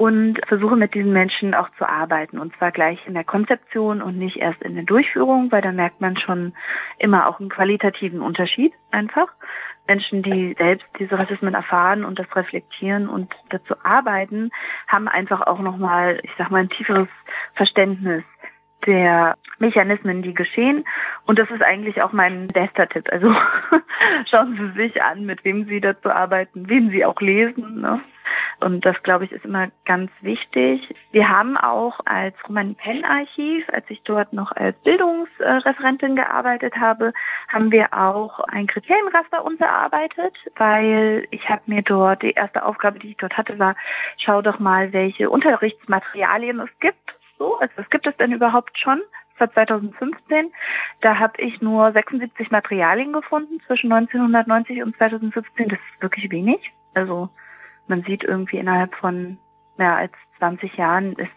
und 0.00 0.40
versuche 0.48 0.76
mit 0.76 0.94
diesen 0.94 1.12
Menschen 1.12 1.54
auch 1.54 1.68
zu 1.76 1.86
arbeiten 1.86 2.38
und 2.38 2.56
zwar 2.56 2.72
gleich 2.72 3.06
in 3.06 3.12
der 3.12 3.22
Konzeption 3.22 4.00
und 4.00 4.16
nicht 4.16 4.38
erst 4.38 4.62
in 4.62 4.74
der 4.74 4.84
Durchführung, 4.84 5.52
weil 5.52 5.60
da 5.60 5.72
merkt 5.72 6.00
man 6.00 6.16
schon 6.16 6.54
immer 6.96 7.28
auch 7.28 7.38
einen 7.38 7.50
qualitativen 7.50 8.22
Unterschied 8.22 8.72
einfach. 8.90 9.28
Menschen, 9.86 10.22
die 10.22 10.56
selbst 10.56 10.86
diese 10.98 11.18
Rassismen 11.18 11.52
erfahren 11.52 12.06
und 12.06 12.18
das 12.18 12.34
reflektieren 12.34 13.10
und 13.10 13.30
dazu 13.50 13.74
arbeiten, 13.82 14.50
haben 14.88 15.06
einfach 15.06 15.42
auch 15.46 15.58
nochmal, 15.58 16.20
ich 16.22 16.30
sag 16.38 16.50
mal, 16.50 16.62
ein 16.62 16.70
tieferes 16.70 17.08
Verständnis 17.52 18.24
der 18.86 19.36
Mechanismen, 19.58 20.22
die 20.22 20.34
geschehen. 20.34 20.84
Und 21.26 21.38
das 21.38 21.50
ist 21.50 21.62
eigentlich 21.62 22.02
auch 22.02 22.12
mein 22.12 22.46
bester 22.48 22.88
Tipp. 22.88 23.08
Also 23.10 23.34
schauen 24.30 24.56
Sie 24.56 24.82
sich 24.82 25.02
an, 25.02 25.26
mit 25.26 25.44
wem 25.44 25.66
Sie 25.66 25.80
dazu 25.80 26.10
arbeiten, 26.10 26.68
wen 26.68 26.90
Sie 26.90 27.04
auch 27.04 27.20
lesen. 27.20 27.80
Ne? 27.80 28.00
Und 28.60 28.84
das, 28.84 29.02
glaube 29.02 29.24
ich, 29.24 29.32
ist 29.32 29.44
immer 29.44 29.68
ganz 29.84 30.10
wichtig. 30.20 30.94
Wir 31.12 31.28
haben 31.28 31.56
auch 31.56 32.00
als 32.04 32.34
Roman 32.46 32.74
Penn 32.74 33.04
Archiv, 33.04 33.66
als 33.72 33.84
ich 33.88 34.02
dort 34.02 34.32
noch 34.32 34.52
als 34.52 34.76
Bildungsreferentin 34.84 36.16
gearbeitet 36.16 36.76
habe, 36.76 37.12
haben 37.48 37.72
wir 37.72 37.88
auch 37.92 38.40
ein 38.40 38.66
Kriterienraster 38.66 39.44
unterarbeitet, 39.44 40.36
weil 40.56 41.26
ich 41.30 41.48
habe 41.48 41.62
mir 41.66 41.82
dort, 41.82 42.22
die 42.22 42.32
erste 42.32 42.64
Aufgabe, 42.64 42.98
die 42.98 43.10
ich 43.10 43.16
dort 43.16 43.36
hatte, 43.36 43.58
war, 43.58 43.76
schau 44.18 44.42
doch 44.42 44.58
mal, 44.58 44.92
welche 44.92 45.30
Unterrichtsmaterialien 45.30 46.60
es 46.60 46.70
gibt 46.80 47.19
so? 47.40 47.58
Also 47.58 47.72
was 47.76 47.90
gibt 47.90 48.06
es 48.06 48.16
denn 48.18 48.32
überhaupt 48.32 48.78
schon? 48.78 49.00
Das 49.38 49.48
war 49.48 49.66
2015. 49.66 50.52
Da 51.00 51.18
habe 51.18 51.40
ich 51.40 51.60
nur 51.60 51.90
76 51.90 52.50
Materialien 52.50 53.12
gefunden 53.12 53.60
zwischen 53.66 53.90
1990 53.90 54.82
und 54.82 54.96
2015. 54.96 55.70
Das 55.70 55.78
ist 55.78 56.02
wirklich 56.02 56.30
wenig. 56.30 56.72
Also 56.94 57.30
man 57.88 58.02
sieht 58.02 58.22
irgendwie 58.22 58.58
innerhalb 58.58 58.94
von 58.94 59.38
mehr 59.78 59.96
als 59.96 60.12
20 60.38 60.76
Jahren 60.76 61.14
ist 61.14 61.32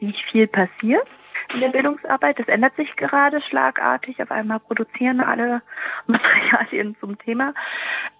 nicht 0.00 0.24
viel 0.30 0.48
passiert 0.48 1.06
in 1.52 1.60
der 1.60 1.68
Bildungsarbeit. 1.68 2.38
Das 2.38 2.48
ändert 2.48 2.74
sich 2.76 2.96
gerade 2.96 3.42
schlagartig. 3.42 4.22
Auf 4.22 4.30
einmal 4.30 4.58
produzieren 4.58 5.20
alle 5.20 5.62
Materialien 6.06 6.96
zum 6.98 7.18
Thema, 7.18 7.52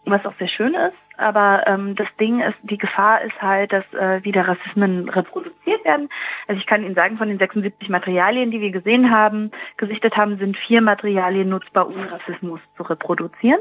was 0.04 0.24
auch 0.26 0.34
sehr 0.38 0.48
schön 0.48 0.74
ist. 0.74 0.96
Aber 1.16 1.64
ähm, 1.66 1.94
das 1.94 2.08
Ding 2.18 2.40
ist, 2.40 2.56
die 2.62 2.78
Gefahr 2.78 3.22
ist 3.22 3.40
halt, 3.40 3.72
dass 3.72 3.84
äh, 3.92 4.24
wieder 4.24 4.48
Rassismen 4.48 5.08
reproduziert 5.08 5.84
werden. 5.84 6.08
Also 6.48 6.58
ich 6.58 6.66
kann 6.66 6.82
Ihnen 6.82 6.94
sagen, 6.94 7.18
von 7.18 7.28
den 7.28 7.38
76 7.38 7.88
Materialien, 7.88 8.50
die 8.50 8.60
wir 8.60 8.70
gesehen 8.70 9.10
haben, 9.10 9.50
gesichtet 9.76 10.16
haben, 10.16 10.38
sind 10.38 10.56
vier 10.56 10.80
Materialien 10.80 11.48
nutzbar, 11.48 11.86
um 11.86 12.00
Rassismus 12.00 12.60
zu 12.76 12.82
reproduzieren. 12.82 13.60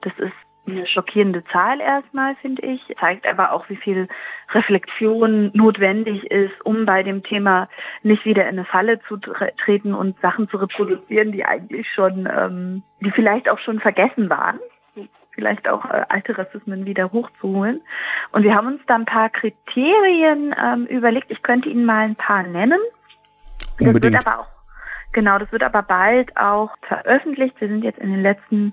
Das 0.00 0.12
ist 0.18 0.32
eine 0.66 0.86
schockierende 0.86 1.44
Zahl 1.44 1.80
erstmal, 1.80 2.36
finde 2.36 2.62
ich, 2.62 2.80
zeigt 3.00 3.26
aber 3.26 3.52
auch, 3.52 3.68
wie 3.68 3.76
viel 3.76 4.06
Reflexion 4.50 5.50
notwendig 5.54 6.30
ist, 6.30 6.54
um 6.64 6.86
bei 6.86 7.02
dem 7.02 7.24
Thema 7.24 7.68
nicht 8.02 8.24
wieder 8.24 8.44
in 8.44 8.50
eine 8.50 8.64
Falle 8.64 9.00
zu 9.08 9.16
treten 9.16 9.92
und 9.92 10.20
Sachen 10.20 10.48
zu 10.48 10.58
reproduzieren, 10.58 11.32
die 11.32 11.44
eigentlich 11.44 11.90
schon, 11.92 12.28
ähm, 12.32 12.82
die 13.00 13.10
vielleicht 13.10 13.48
auch 13.48 13.58
schon 13.58 13.80
vergessen 13.80 14.30
waren 14.30 14.60
vielleicht 15.32 15.68
auch 15.68 15.84
äh, 15.84 16.04
alte 16.08 16.36
Rassismen 16.36 16.86
wieder 16.86 17.12
hochzuholen. 17.12 17.80
Und 18.32 18.42
wir 18.42 18.54
haben 18.54 18.68
uns 18.68 18.80
da 18.86 18.94
ein 18.94 19.06
paar 19.06 19.30
Kriterien 19.30 20.54
ähm, 20.62 20.86
überlegt. 20.86 21.30
Ich 21.30 21.42
könnte 21.42 21.68
Ihnen 21.68 21.84
mal 21.84 22.04
ein 22.04 22.16
paar 22.16 22.42
nennen. 22.42 22.80
Unbedingt. 23.80 24.04
Das 24.04 24.12
wird 24.12 24.26
aber 24.26 24.40
auch, 24.40 24.48
genau, 25.12 25.38
das 25.38 25.50
wird 25.52 25.62
aber 25.62 25.82
bald 25.82 26.36
auch 26.36 26.70
veröffentlicht. 26.82 27.60
Wir 27.60 27.68
sind 27.68 27.84
jetzt 27.84 27.98
in 27.98 28.10
den 28.10 28.22
letzten 28.22 28.72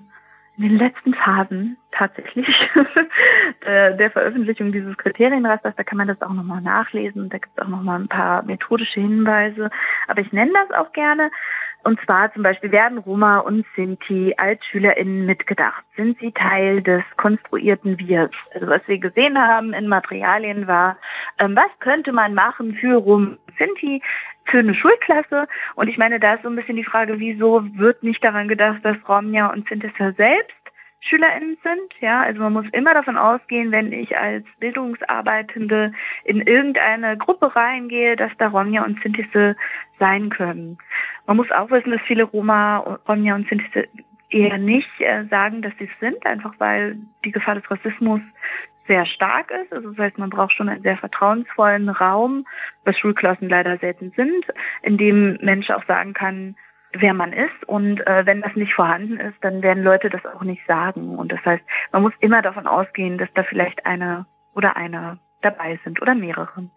in 0.56 0.68
den 0.68 0.78
letzten 0.78 1.14
Phasen 1.14 1.78
tatsächlich 1.90 2.46
der, 3.64 4.10
Veröffentlichung 4.10 4.72
dieses 4.72 4.94
Kriterienrasters, 4.98 5.74
da 5.74 5.84
kann 5.84 5.96
man 5.96 6.08
das 6.08 6.20
auch 6.20 6.34
nochmal 6.34 6.60
nachlesen, 6.60 7.30
da 7.30 7.38
gibt 7.38 7.56
es 7.56 7.64
auch 7.64 7.68
nochmal 7.68 7.98
ein 7.98 8.08
paar 8.08 8.42
methodische 8.42 9.00
Hinweise, 9.00 9.70
aber 10.06 10.20
ich 10.20 10.32
nenne 10.32 10.52
das 10.52 10.78
auch 10.78 10.92
gerne. 10.92 11.30
Und 11.82 12.00
zwar 12.04 12.32
zum 12.32 12.42
Beispiel 12.42 12.72
werden 12.72 12.98
Roma 12.98 13.38
und 13.38 13.64
Sinti 13.74 14.34
als 14.36 14.64
SchülerInnen 14.66 15.26
mitgedacht? 15.26 15.84
Sind 15.96 16.18
sie 16.20 16.32
Teil 16.32 16.82
des 16.82 17.02
konstruierten 17.16 17.98
Wirs? 17.98 18.30
Also 18.54 18.66
was 18.66 18.82
wir 18.86 18.98
gesehen 18.98 19.38
haben 19.38 19.72
in 19.72 19.88
Materialien 19.88 20.66
war, 20.66 20.98
ähm, 21.38 21.56
was 21.56 21.70
könnte 21.80 22.12
man 22.12 22.34
machen 22.34 22.74
für 22.74 22.96
Roma 22.96 23.28
und 23.28 23.38
Sinti? 23.58 24.02
für 24.46 24.58
eine 24.58 24.74
Schulklasse. 24.74 25.46
Und 25.76 25.88
ich 25.88 25.96
meine, 25.96 26.18
da 26.18 26.34
ist 26.34 26.42
so 26.42 26.48
ein 26.48 26.56
bisschen 26.56 26.76
die 26.76 26.84
Frage, 26.84 27.20
wieso 27.20 27.62
wird 27.76 28.02
nicht 28.02 28.22
daran 28.24 28.48
gedacht, 28.48 28.80
dass 28.82 28.96
Romja 29.08 29.46
und 29.46 29.68
Sintessa 29.68 30.12
selbst 30.12 30.59
SchülerInnen 31.00 31.56
sind. 31.62 31.94
Ja, 32.00 32.22
also 32.22 32.40
man 32.40 32.52
muss 32.52 32.66
immer 32.72 32.94
davon 32.94 33.16
ausgehen, 33.16 33.72
wenn 33.72 33.92
ich 33.92 34.16
als 34.16 34.44
Bildungsarbeitende 34.58 35.92
in 36.24 36.40
irgendeine 36.40 37.16
Gruppe 37.16 37.54
reingehe, 37.56 38.16
dass 38.16 38.30
da 38.38 38.48
Romja 38.48 38.84
und 38.84 39.02
Sintisse 39.02 39.56
sein 39.98 40.28
können. 40.28 40.78
Man 41.26 41.36
muss 41.36 41.50
auch 41.50 41.70
wissen, 41.70 41.90
dass 41.90 42.02
viele 42.02 42.24
Roma, 42.24 42.98
Romja 43.08 43.34
und 43.34 43.48
Sintisse 43.48 43.88
eher 44.30 44.58
nicht 44.58 44.88
äh, 45.00 45.24
sagen, 45.28 45.62
dass 45.62 45.72
sie 45.78 45.84
es 45.84 46.00
sind, 46.00 46.24
einfach 46.24 46.54
weil 46.58 46.98
die 47.24 47.32
Gefahr 47.32 47.56
des 47.56 47.70
Rassismus 47.70 48.20
sehr 48.86 49.06
stark 49.06 49.50
ist. 49.50 49.72
Also 49.72 49.90
das 49.90 49.98
heißt, 49.98 50.18
man 50.18 50.30
braucht 50.30 50.52
schon 50.52 50.68
einen 50.68 50.82
sehr 50.82 50.96
vertrauensvollen 50.96 51.88
Raum, 51.88 52.46
was 52.84 52.98
Schulklassen 52.98 53.48
leider 53.48 53.78
selten 53.78 54.12
sind, 54.16 54.46
in 54.82 54.98
dem 54.98 55.38
Mensch 55.40 55.70
auch 55.70 55.84
sagen 55.86 56.12
kann, 56.12 56.56
wer 56.92 57.14
man 57.14 57.32
ist. 57.32 57.64
Und 57.66 58.06
äh, 58.06 58.26
wenn 58.26 58.42
das 58.42 58.54
nicht 58.54 58.74
vorhanden 58.74 59.18
ist, 59.18 59.36
dann 59.42 59.62
werden 59.62 59.84
Leute 59.84 60.10
das 60.10 60.24
auch 60.26 60.42
nicht 60.42 60.66
sagen. 60.66 61.16
Und 61.16 61.32
das 61.32 61.44
heißt, 61.44 61.62
man 61.92 62.02
muss 62.02 62.12
immer 62.20 62.42
davon 62.42 62.66
ausgehen, 62.66 63.18
dass 63.18 63.28
da 63.34 63.42
vielleicht 63.42 63.86
eine 63.86 64.26
oder 64.54 64.76
eine 64.76 65.18
dabei 65.42 65.78
sind 65.84 66.02
oder 66.02 66.14
mehrere. 66.14 66.68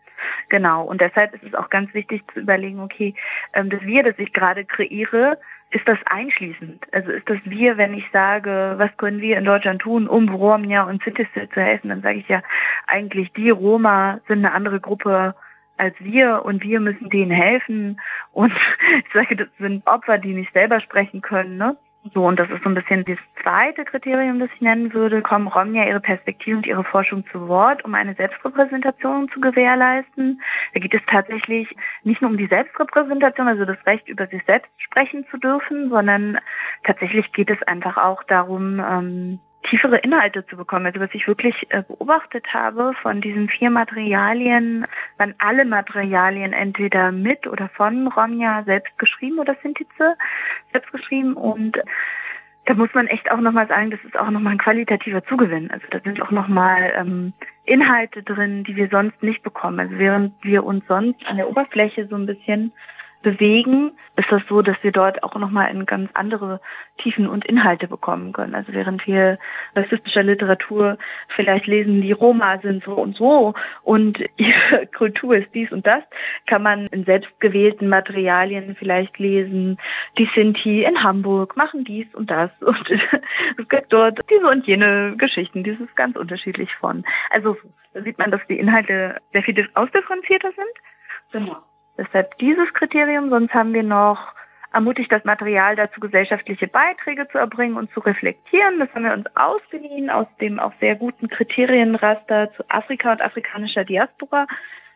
Genau. 0.49 0.83
Und 0.83 1.01
deshalb 1.01 1.33
ist 1.33 1.43
es 1.43 1.53
auch 1.53 1.69
ganz 1.69 1.93
wichtig 1.93 2.23
zu 2.33 2.41
überlegen, 2.41 2.79
okay, 2.79 3.15
ähm, 3.53 3.69
das 3.69 3.81
Wir, 3.81 4.03
das 4.03 4.17
ich 4.17 4.33
gerade 4.33 4.65
kreiere, 4.65 5.37
ist 5.71 5.87
das 5.87 5.97
einschließend? 6.05 6.85
Also 6.91 7.11
ist 7.11 7.27
das 7.27 7.39
wir, 7.45 7.77
wenn 7.77 7.95
ich 7.95 8.05
sage, 8.13 8.75
was 8.77 8.95
können 8.97 9.21
wir 9.21 9.37
in 9.37 9.45
Deutschland 9.45 9.81
tun, 9.81 10.07
um 10.07 10.29
Romja 10.29 10.83
und 10.83 11.03
Cities 11.03 11.27
zu 11.33 11.61
helfen, 11.61 11.89
dann 11.89 12.03
sage 12.03 12.19
ich 12.19 12.27
ja 12.27 12.43
eigentlich, 12.85 13.33
die 13.33 13.49
Roma 13.49 14.19
sind 14.27 14.45
eine 14.45 14.53
andere 14.53 14.79
Gruppe 14.79 15.35
als 15.77 15.95
wir 15.99 16.43
und 16.45 16.63
wir 16.63 16.79
müssen 16.79 17.09
denen 17.09 17.31
helfen 17.31 17.99
und 18.31 18.53
ich 19.05 19.13
sage, 19.13 19.35
das 19.35 19.47
sind 19.59 19.85
Opfer, 19.87 20.17
die 20.17 20.33
nicht 20.33 20.53
selber 20.53 20.79
sprechen 20.79 21.21
können, 21.21 21.57
ne? 21.57 21.77
So, 22.13 22.25
und 22.25 22.37
das 22.37 22.49
ist 22.49 22.61
so 22.63 22.69
ein 22.69 22.75
bisschen 22.75 23.05
das 23.05 23.17
zweite 23.41 23.85
Kriterium, 23.85 24.37
das 24.37 24.49
ich 24.53 24.59
nennen 24.59 24.93
würde, 24.93 25.21
kommen 25.21 25.47
Romja 25.47 25.85
ihre 25.85 26.01
Perspektive 26.01 26.57
und 26.57 26.67
ihre 26.67 26.83
Forschung 26.83 27.23
zu 27.31 27.47
Wort, 27.47 27.85
um 27.85 27.95
eine 27.95 28.13
Selbstrepräsentation 28.13 29.29
zu 29.29 29.39
gewährleisten. 29.39 30.41
Da 30.73 30.81
geht 30.81 30.93
es 30.93 31.01
tatsächlich 31.07 31.73
nicht 32.03 32.21
nur 32.21 32.29
um 32.29 32.37
die 32.37 32.47
Selbstrepräsentation, 32.47 33.47
also 33.47 33.63
das 33.63 33.77
Recht 33.85 34.09
über 34.09 34.27
sich 34.27 34.43
selbst 34.45 34.69
sprechen 34.79 35.25
zu 35.31 35.37
dürfen, 35.37 35.89
sondern 35.89 36.39
tatsächlich 36.83 37.31
geht 37.31 37.49
es 37.49 37.63
einfach 37.63 37.95
auch 37.95 38.23
darum, 38.23 38.81
ähm, 38.81 39.39
tiefere 39.63 39.97
Inhalte 39.97 40.45
zu 40.45 40.57
bekommen. 40.57 40.85
Also 40.85 40.99
was 40.99 41.13
ich 41.13 41.27
wirklich 41.27 41.67
äh, 41.69 41.83
beobachtet 41.83 42.53
habe 42.53 42.93
von 43.01 43.21
diesen 43.21 43.49
vier 43.49 43.69
Materialien, 43.69 44.85
waren 45.17 45.35
alle 45.39 45.65
Materialien 45.65 46.53
entweder 46.53 47.11
mit 47.11 47.47
oder 47.47 47.69
von 47.69 48.07
Ronja 48.07 48.63
selbst 48.63 48.97
geschrieben 48.97 49.39
oder 49.39 49.55
Sintize 49.61 50.15
selbst 50.71 50.91
geschrieben 50.91 51.33
und 51.33 51.79
da 52.65 52.73
muss 52.75 52.93
man 52.93 53.07
echt 53.07 53.29
auch 53.29 53.41
nochmal 53.41 53.67
sagen, 53.67 53.91
das 53.91 53.99
ist 54.05 54.17
auch 54.17 54.29
nochmal 54.29 54.53
ein 54.53 54.57
qualitativer 54.57 55.23
Zugewinn. 55.25 55.69
Also 55.69 55.85
da 55.89 55.99
sind 55.99 56.21
auch 56.21 56.31
nochmal 56.31 56.93
ähm, 56.95 57.33
Inhalte 57.65 58.23
drin, 58.23 58.63
die 58.63 58.75
wir 58.75 58.87
sonst 58.89 59.21
nicht 59.21 59.43
bekommen. 59.43 59.79
Also 59.79 59.97
während 59.97 60.33
wir 60.43 60.63
uns 60.63 60.85
sonst 60.87 61.25
an 61.25 61.37
der 61.37 61.49
Oberfläche 61.49 62.07
so 62.07 62.15
ein 62.15 62.25
bisschen 62.25 62.71
bewegen, 63.23 63.91
ist 64.15 64.31
das 64.31 64.43
so, 64.47 64.61
dass 64.61 64.77
wir 64.83 64.91
dort 64.91 65.23
auch 65.23 65.33
nochmal 65.35 65.71
in 65.71 65.87
ganz 65.87 66.11
andere 66.13 66.61
Tiefen 66.97 67.27
und 67.27 67.45
Inhalte 67.45 67.87
bekommen 67.87 68.31
können. 68.33 68.53
Also 68.53 68.73
während 68.73 69.07
wir 69.07 69.39
rassistischer 69.75 70.21
Literatur 70.21 70.99
vielleicht 71.35 71.65
lesen, 71.65 72.01
die 72.01 72.11
Roma 72.11 72.59
sind 72.59 72.83
so 72.83 72.93
und 72.93 73.15
so 73.15 73.55
und 73.81 74.19
ihre 74.37 74.85
Kultur 74.95 75.37
ist 75.37 75.49
dies 75.55 75.71
und 75.71 75.87
das, 75.87 76.03
kann 76.45 76.61
man 76.61 76.85
in 76.87 77.05
selbstgewählten 77.05 77.89
Materialien 77.89 78.75
vielleicht 78.77 79.17
lesen, 79.17 79.79
die 80.19 80.29
Sinti 80.35 80.83
in 80.83 81.01
Hamburg 81.01 81.57
machen 81.57 81.83
dies 81.83 82.13
und 82.13 82.29
das 82.29 82.51
und 82.59 82.89
es 82.91 83.69
gibt 83.69 83.91
dort 83.91 84.19
diese 84.29 84.47
und 84.47 84.67
jene 84.67 85.15
Geschichten, 85.17 85.63
die 85.63 85.71
ist 85.71 85.95
ganz 85.95 86.15
unterschiedlich 86.15 86.75
von. 86.75 87.03
Also 87.31 87.57
sieht 87.93 88.19
man, 88.19 88.31
dass 88.31 88.41
die 88.47 88.59
Inhalte 88.59 89.21
sehr 89.31 89.43
viel 89.43 89.69
ausdifferenzierter 89.73 90.51
sind. 90.51 90.67
Genau. 91.31 91.57
Deshalb 91.97 92.37
dieses 92.39 92.73
Kriterium, 92.73 93.29
sonst 93.29 93.53
haben 93.53 93.73
wir 93.73 93.83
noch 93.83 94.33
ermutigt 94.73 95.11
das 95.11 95.23
Material 95.23 95.75
dazu, 95.75 95.99
gesellschaftliche 95.99 96.67
Beiträge 96.67 97.27
zu 97.27 97.37
erbringen 97.37 97.77
und 97.77 97.91
zu 97.93 97.99
reflektieren. 97.99 98.79
Das 98.79 98.89
haben 98.93 99.03
wir 99.03 99.13
uns 99.13 99.27
ausgeliehen 99.35 100.09
aus 100.09 100.25
dem 100.41 100.59
auch 100.59 100.73
sehr 100.79 100.95
guten 100.95 101.29
Kriterienraster 101.29 102.51
zu 102.53 102.63
Afrika 102.69 103.11
und 103.11 103.21
afrikanischer 103.21 103.85
Diaspora. 103.85 104.47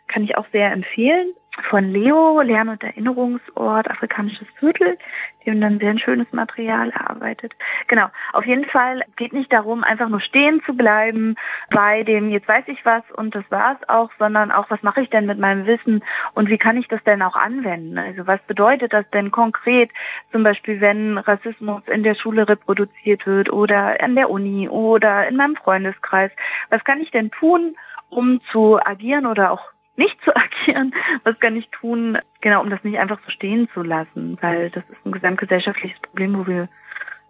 Kann 0.08 0.24
ich 0.24 0.36
auch 0.36 0.48
sehr 0.52 0.72
empfehlen 0.72 1.34
von 1.62 1.92
Leo, 1.92 2.42
Lern- 2.42 2.70
und 2.70 2.84
Erinnerungsort, 2.84 3.90
afrikanisches 3.90 4.48
Viertel. 4.60 4.98
Die 5.46 5.52
haben 5.52 5.62
dann 5.62 5.80
sehr 5.80 5.92
ein 5.92 6.00
schönes 6.00 6.28
Material 6.34 6.90
erarbeitet. 6.90 7.54
Genau, 7.88 8.08
auf 8.34 8.46
jeden 8.46 8.66
Fall 8.66 9.04
geht 9.16 9.34
nicht 9.34 9.52
darum, 9.54 9.84
einfach 9.84 10.10
nur 10.10 10.20
stehen 10.20 10.62
zu 10.66 10.76
bleiben 10.76 11.36
bei 11.70 12.04
dem, 12.04 12.30
jetzt 12.30 12.48
weiß 12.48 12.66
ich 12.68 12.86
was 12.86 13.04
und 13.16 13.34
das 13.34 13.46
war's 13.50 13.78
auch, 13.88 14.12
sondern 14.20 14.52
auch, 14.52 14.70
was 14.70 14.84
mache 14.84 15.02
ich 15.02 15.10
denn 15.10 15.26
mit 15.26 15.40
meinem 15.40 15.66
Wissen 15.66 16.04
und 16.34 16.50
wie 16.50 16.58
kann 16.58 16.78
ich 16.78 16.88
das 16.90 17.04
denn 17.04 17.22
auch 17.22 17.36
anwenden? 17.36 17.98
Also 17.98 18.28
was 18.28 18.42
bedeutet 18.42 18.92
das 18.92 19.10
denn 19.12 19.32
konkret, 19.32 19.90
zum 20.32 20.44
Beispiel, 20.44 20.82
wenn 20.82 21.18
Rassismus 21.18 21.82
in 21.88 22.04
der 22.04 22.16
Schule 22.16 22.48
reproduziert 22.50 23.26
wird 23.26 23.52
oder 23.52 24.02
an 24.02 24.16
der 24.16 24.30
Uni 24.30 24.68
oder 24.68 25.28
in 25.28 25.38
meinem 25.38 25.56
Freundeskreis? 25.56 26.32
Was 26.70 26.84
kann 26.84 27.00
ich 27.00 27.12
denn 27.12 27.32
tun, 27.32 27.78
um 28.10 28.42
zu 28.52 28.80
agieren 28.84 29.26
oder 29.26 29.52
auch 29.52 29.72
nicht 29.98 30.18
zu 30.24 30.36
agieren, 30.36 30.94
was 31.24 31.40
kann 31.40 31.56
ich 31.56 31.70
tun, 31.70 32.18
genau, 32.42 32.62
um 32.62 32.70
das 32.70 32.84
nicht 32.84 33.00
einfach 33.00 33.20
so 33.26 33.32
stehen 33.32 33.70
zu 33.74 33.84
lassen, 33.84 34.38
weil 34.42 34.70
das 34.70 34.84
ist 34.90 35.06
ein 35.06 35.12
gesamtgesellschaftliches 35.12 36.00
Problem, 36.00 36.38
wo 36.38 36.48
wir 36.48 36.70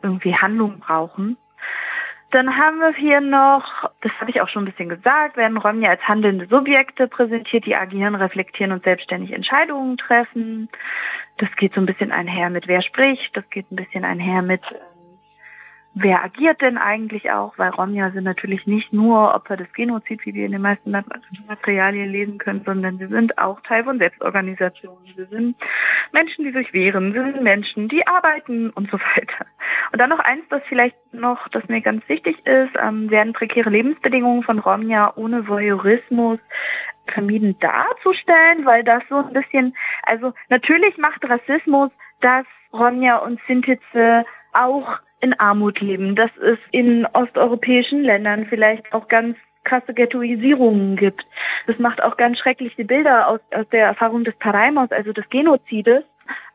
irgendwie 0.02 0.36
Handlung 0.36 0.80
brauchen. 0.80 1.38
Dann 2.30 2.58
haben 2.58 2.80
wir 2.80 2.94
hier 2.94 3.22
noch, 3.22 3.90
das 4.02 4.12
habe 4.20 4.30
ich 4.32 4.42
auch 4.42 4.50
schon 4.50 4.64
ein 4.64 4.70
bisschen 4.70 4.90
gesagt, 4.90 5.38
werden 5.38 5.58
Räume 5.58 5.86
ja 5.86 5.92
als 5.92 6.06
handelnde 6.06 6.48
Subjekte 6.48 7.08
präsentiert, 7.08 7.66
die 7.66 7.76
agieren, 7.76 8.16
reflektieren 8.16 8.74
und 8.74 8.84
selbstständig 8.84 9.32
Entscheidungen 9.32 9.98
treffen. 9.98 10.68
Das 11.38 11.50
geht 11.56 11.74
so 11.74 11.80
ein 11.80 11.86
bisschen 11.86 12.12
einher 12.12 12.50
mit 12.50 12.68
wer 12.68 12.82
spricht, 12.82 13.36
das 13.38 13.50
geht 13.50 13.72
ein 13.72 13.78
bisschen 13.78 14.04
einher 14.04 14.42
mit 14.42 14.62
wer 16.00 16.24
agiert 16.24 16.62
denn 16.62 16.78
eigentlich 16.78 17.32
auch? 17.32 17.58
Weil 17.58 17.70
Romja 17.70 18.12
sind 18.12 18.24
natürlich 18.24 18.68
nicht 18.68 18.94
nur 18.94 19.34
Opfer 19.34 19.58
des 19.58 19.72
Genozids, 19.74 20.26
wie 20.26 20.34
wir 20.34 20.46
in 20.46 20.52
den 20.52 20.62
meisten 20.62 20.92
Materialien 21.48 22.12
lesen 22.12 22.38
können, 22.38 22.64
sondern 22.66 22.98
sie 22.98 23.08
sind 23.08 23.38
auch 23.38 23.60
Teil 23.62 23.84
von 23.84 23.98
Selbstorganisationen. 23.98 25.14
Sie 25.16 25.26
sind 25.26 25.56
Menschen, 26.12 26.46
die 26.46 26.52
sich 26.52 26.74
wehren, 26.74 27.14
sie 27.14 27.20
sind 27.20 27.42
Menschen, 27.42 27.88
die 27.88 28.06
arbeiten 28.06 28.70
und 28.70 28.90
so 28.92 29.00
weiter. 29.16 29.46
Und 29.92 30.00
dann 30.00 30.10
noch 30.10 30.20
eins, 30.20 30.44
das 30.50 30.62
vielleicht 30.68 30.98
noch, 31.14 31.48
das 31.50 31.68
mir 31.68 31.82
ganz 31.82 32.08
wichtig 32.08 32.46
ist, 32.46 32.72
ähm, 32.82 33.10
werden 33.10 33.34
prekäre 33.34 33.70
Lebensbedingungen 33.70 34.44
von 34.44 34.60
Romja 34.60 35.14
ohne 35.16 35.48
Voyeurismus 35.48 36.40
vermieden 37.08 37.58
darzustellen, 37.60 38.66
weil 38.66 38.84
das 38.84 39.02
so 39.10 39.16
ein 39.18 39.34
bisschen, 39.34 39.76
also 40.04 40.34
natürlich 40.50 40.98
macht 40.98 41.24
Rassismus, 41.28 41.90
dass 42.20 42.46
Romja 42.74 43.18
und 43.18 43.40
Sintize 43.48 44.26
auch 44.54 45.00
in 45.20 45.40
Armut 45.40 45.80
leben, 45.80 46.16
dass 46.16 46.32
es 46.38 46.58
in 46.72 47.06
osteuropäischen 47.06 48.04
Ländern 48.04 48.46
vielleicht 48.46 48.94
auch 48.94 49.08
ganz 49.08 49.38
krasse 49.64 49.94
Ghettoisierungen 49.94 50.96
gibt. 50.96 51.26
Das 51.66 51.78
macht 51.78 52.02
auch 52.02 52.18
ganz 52.18 52.40
schreckliche 52.40 52.86
Bilder 52.86 53.28
aus, 53.28 53.40
aus 53.54 53.68
der 53.70 53.86
Erfahrung 53.86 54.24
des 54.24 54.36
Paraimos, 54.36 54.92
also 54.92 55.12
des 55.12 55.30
Genozides. 55.30 56.04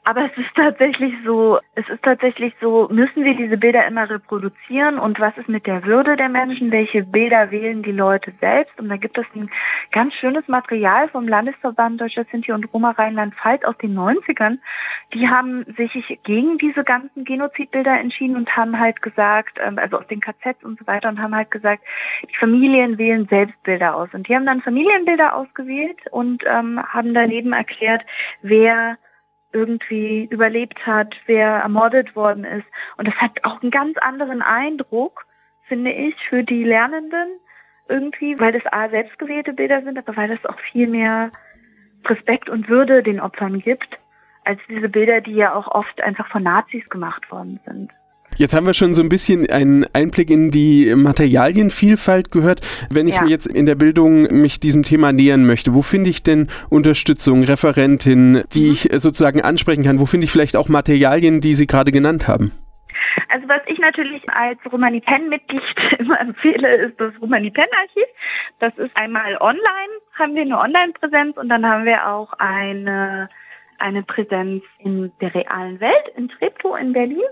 Aber 0.05 0.25
es 0.25 0.37
ist 0.37 0.53
tatsächlich 0.57 1.15
so, 1.25 1.61
es 1.77 1.89
ist 1.89 2.03
tatsächlich 2.03 2.53
so, 2.61 2.89
müssen 2.91 3.25
wir 3.25 3.37
diese 3.37 3.57
Bilder 3.57 3.87
immer 3.87 4.11
reproduzieren 4.11 4.99
und 4.99 5.21
was 5.21 5.37
ist 5.39 5.49
mit 5.49 5.65
der 5.69 5.85
Würde 5.85 6.17
der 6.17 6.29
Menschen? 6.29 6.73
Welche 6.73 7.05
Bilder 7.05 7.53
wählen 7.53 7.85
die 7.85 7.93
Leute 7.93 8.33
selbst? 8.41 8.77
Und 8.81 8.89
da 8.89 8.97
gibt 8.97 9.17
es 9.17 9.27
ein 9.37 9.49
ganz 9.93 10.15
schönes 10.15 10.49
Material 10.49 11.09
vom 11.09 11.29
Landesverband 11.29 12.01
Deutscher 12.01 12.25
Sinti 12.33 12.51
und 12.51 12.65
Roma 12.75 12.91
Rheinland-Pfalz 12.91 13.63
aus 13.65 13.79
den 13.79 13.97
90ern. 13.97 14.59
Die 15.15 15.29
haben 15.29 15.65
sich 15.77 15.93
gegen 16.25 16.59
diese 16.59 16.83
ganzen 16.83 17.25
Genozidbilder 17.25 18.01
entschieden 18.01 18.35
und 18.35 18.57
haben 18.57 18.81
halt 18.81 19.03
gesagt, 19.03 19.61
ähm, 19.65 19.79
also 19.79 19.99
aus 19.99 20.07
den 20.09 20.21
KZs 20.21 20.65
und 20.65 20.81
so 20.81 20.87
weiter 20.89 21.11
und 21.11 21.23
haben 21.23 21.37
halt 21.37 21.53
gesagt, 21.53 21.85
die 22.29 22.37
Familien 22.37 22.99
wählen 22.99 23.29
selbst 23.29 23.63
Bilder 23.63 23.95
aus. 23.95 24.09
Und 24.13 24.27
die 24.27 24.35
haben 24.35 24.47
dann 24.47 24.63
Familienbilder 24.63 25.37
ausgewählt 25.37 26.01
und 26.11 26.43
ähm, 26.45 26.83
haben 26.83 27.15
daneben 27.15 27.53
erklärt, 27.53 28.03
wer 28.43 28.99
irgendwie 29.53 30.27
überlebt 30.31 30.87
hat, 30.87 31.15
wer 31.27 31.49
ermordet 31.49 32.17
worden 32.17 32.45
ist. 32.45 32.67
Und 32.97 33.09
das 33.09 33.15
hat 33.17 33.45
auch 33.45 33.63
einen 33.63 33.71
ganz 33.71 33.99
anderen 33.99 34.43
Eindruck, 34.43 35.27
finde 35.65 35.93
ich, 35.93 36.17
für 36.29 36.43
die 36.43 36.65
Lernenden 36.65 37.39
irgendwie, 37.89 38.39
weil 38.39 38.53
das 38.53 38.73
A 38.73 38.89
selbstgewählte 38.89 39.53
Bilder 39.53 39.83
sind, 39.83 39.99
aber 39.99 40.17
weil 40.17 40.29
das 40.29 40.45
auch 40.47 40.59
viel 40.59 40.87
mehr 40.87 41.31
Respekt 42.07 42.49
und 42.49 42.69
Würde 42.69 43.03
den 43.03 43.21
Opfern 43.21 43.61
gibt, 43.61 43.99
als 44.45 44.61
diese 44.69 44.89
Bilder, 44.89 45.21
die 45.21 45.35
ja 45.35 45.55
auch 45.55 45.69
oft 45.69 46.01
einfach 46.03 46.29
von 46.29 46.43
Nazis 46.43 46.89
gemacht 46.89 47.31
worden 47.31 47.61
sind. 47.67 47.93
Jetzt 48.37 48.55
haben 48.55 48.67
wir 48.67 48.75
schon 48.75 48.95
so 48.95 49.03
ein 49.03 49.09
bisschen 49.09 49.49
einen 49.51 49.87
Einblick 49.93 50.31
in 50.31 50.51
die 50.51 50.95
Materialienvielfalt 50.95 52.31
gehört. 52.31 52.61
Wenn 52.91 53.07
ich 53.07 53.17
ja. 53.17 53.23
mir 53.23 53.31
jetzt 53.31 53.47
in 53.47 53.67
der 53.67 53.75
Bildung 53.75 54.23
mich 54.23 54.61
diesem 54.61 54.83
Thema 54.83 55.13
nähern 55.13 55.45
möchte, 55.45 55.75
wo 55.75 55.83
finde 55.83 56.11
ich 56.11 56.23
denn 56.23 56.49
Unterstützung, 56.71 57.45
Referentin, 57.45 58.43
die 58.53 58.67
mhm. 58.67 58.73
ich 58.73 58.89
sozusagen 58.93 59.43
ansprechen 59.43 59.85
kann? 59.85 60.01
Wo 60.01 60.07
finde 60.07 60.25
ich 60.25 60.33
vielleicht 60.33 60.57
auch 60.57 60.69
Materialien, 60.69 61.41
die 61.41 61.55
Sie 61.55 61.67
gerade 61.67 61.93
genannt 61.93 62.27
haben? 62.29 62.53
Also 63.29 63.49
was 63.49 63.61
ich 63.67 63.79
natürlich 63.79 64.23
als 64.31 64.59
Romani 64.71 65.01
Pen 65.01 65.29
Mitglied 65.29 65.63
immer 65.99 66.21
empfehle, 66.21 66.75
ist 66.77 67.01
das 67.01 67.13
Romani 67.21 67.51
Pen 67.51 67.67
Archiv. 67.79 68.07
Das 68.59 68.73
ist 68.79 68.97
einmal 68.97 69.37
online, 69.41 69.93
haben 70.19 70.35
wir 70.35 70.43
eine 70.43 70.59
Online-Präsenz 70.59 71.37
und 71.37 71.49
dann 71.49 71.67
haben 71.67 71.85
wir 71.85 72.09
auch 72.09 72.33
eine 72.39 73.29
eine 73.79 74.03
Präsenz 74.05 74.63
in 74.79 75.13
der 75.21 75.35
realen 75.35 75.81
Welt 75.81 76.13
in 76.17 76.29
Treptow 76.29 76.79
in 76.79 76.93
Berlin. 76.93 77.23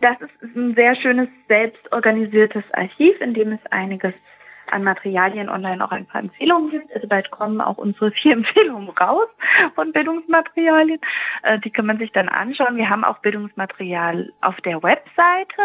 Das 0.00 0.16
ist 0.20 0.56
ein 0.56 0.74
sehr 0.74 0.94
schönes, 0.96 1.28
selbstorganisiertes 1.48 2.64
Archiv, 2.72 3.20
in 3.20 3.34
dem 3.34 3.52
es 3.52 3.60
einiges 3.70 4.14
an 4.70 4.82
Materialien 4.82 5.48
online 5.48 5.84
auch 5.84 5.92
ein 5.92 6.06
paar 6.06 6.20
Empfehlungen 6.20 6.70
gibt. 6.70 6.92
Also 6.94 7.06
bald 7.06 7.30
kommen 7.30 7.60
auch 7.60 7.78
unsere 7.78 8.10
vier 8.12 8.32
Empfehlungen 8.32 8.88
raus 8.88 9.28
von 9.74 9.92
Bildungsmaterialien. 9.92 11.00
Äh, 11.42 11.58
die 11.60 11.70
kann 11.70 11.86
man 11.86 11.98
sich 11.98 12.12
dann 12.12 12.28
anschauen. 12.28 12.76
Wir 12.76 12.90
haben 12.90 13.04
auch 13.04 13.18
Bildungsmaterial 13.18 14.32
auf 14.40 14.60
der 14.62 14.82
Webseite. 14.82 15.62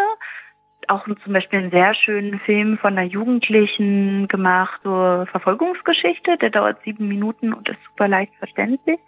Auch 0.87 1.05
zum 1.05 1.33
Beispiel 1.33 1.59
einen 1.59 1.71
sehr 1.71 1.93
schönen 1.93 2.39
Film 2.39 2.77
von 2.77 2.97
einer 2.97 3.07
Jugendlichen 3.07 4.27
gemacht 4.27 4.81
zur 4.83 5.27
Verfolgungsgeschichte. 5.27 6.37
Der 6.37 6.49
dauert 6.49 6.83
sieben 6.83 7.07
Minuten 7.07 7.53
und 7.53 7.69
ist 7.69 7.83
super 7.85 8.07
leicht 8.07 8.33
verständlich. 8.35 8.99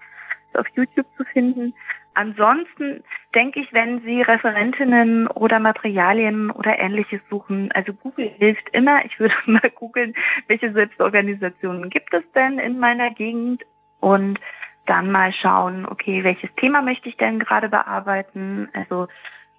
Ist 0.51 0.59
auf 0.59 0.67
YouTube 0.75 1.07
zu 1.17 1.23
finden. 1.25 1.73
Ansonsten 2.13 3.03
denke 3.35 3.59
ich, 3.59 3.73
wenn 3.73 4.01
Sie 4.01 4.21
Referentinnen 4.21 5.27
oder 5.27 5.59
Materialien 5.59 6.51
oder 6.51 6.79
ähnliches 6.79 7.21
suchen, 7.29 7.71
also 7.73 7.93
Google 7.93 8.31
hilft 8.37 8.69
immer. 8.69 9.05
Ich 9.05 9.19
würde 9.19 9.35
mal 9.45 9.69
googeln, 9.73 10.13
welche 10.47 10.71
Selbstorganisationen 10.71 11.89
gibt 11.89 12.13
es 12.13 12.23
denn 12.33 12.59
in 12.59 12.79
meiner 12.79 13.11
Gegend 13.11 13.65
und 13.99 14.39
dann 14.85 15.11
mal 15.11 15.31
schauen, 15.31 15.85
okay, 15.85 16.23
welches 16.23 16.53
Thema 16.55 16.81
möchte 16.81 17.09
ich 17.09 17.17
denn 17.17 17.39
gerade 17.39 17.69
bearbeiten? 17.69 18.69
Also 18.73 19.07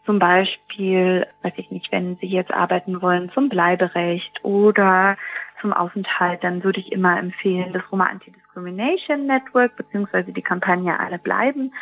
zum 0.05 0.19
Beispiel, 0.19 1.27
weiß 1.43 1.55
ich 1.57 1.71
nicht, 1.71 1.91
wenn 1.91 2.17
Sie 2.17 2.27
jetzt 2.27 2.53
arbeiten 2.53 3.01
wollen 3.01 3.31
zum 3.33 3.49
Bleiberecht 3.49 4.45
oder 4.45 5.17
zum 5.63 5.73
Aufenthalt, 5.73 6.45
dann 6.45 6.63
würde 6.63 6.81
ich 6.81 6.93
immer 6.93 7.19
empfehlen, 7.19 7.73
das 7.73 7.83
Roma 7.91 8.05
Anti-Discrimination 8.07 9.27
Network 9.27 9.77
beziehungsweise 9.77 10.31
die 10.33 10.43
Kampagne 10.43 11.01
Alle 11.01 11.19
bleiben 11.19 11.73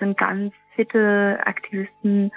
sind 0.00 0.16
ganz 0.16 0.52
fitte 0.78 1.40
Aktivisten, 1.44 2.30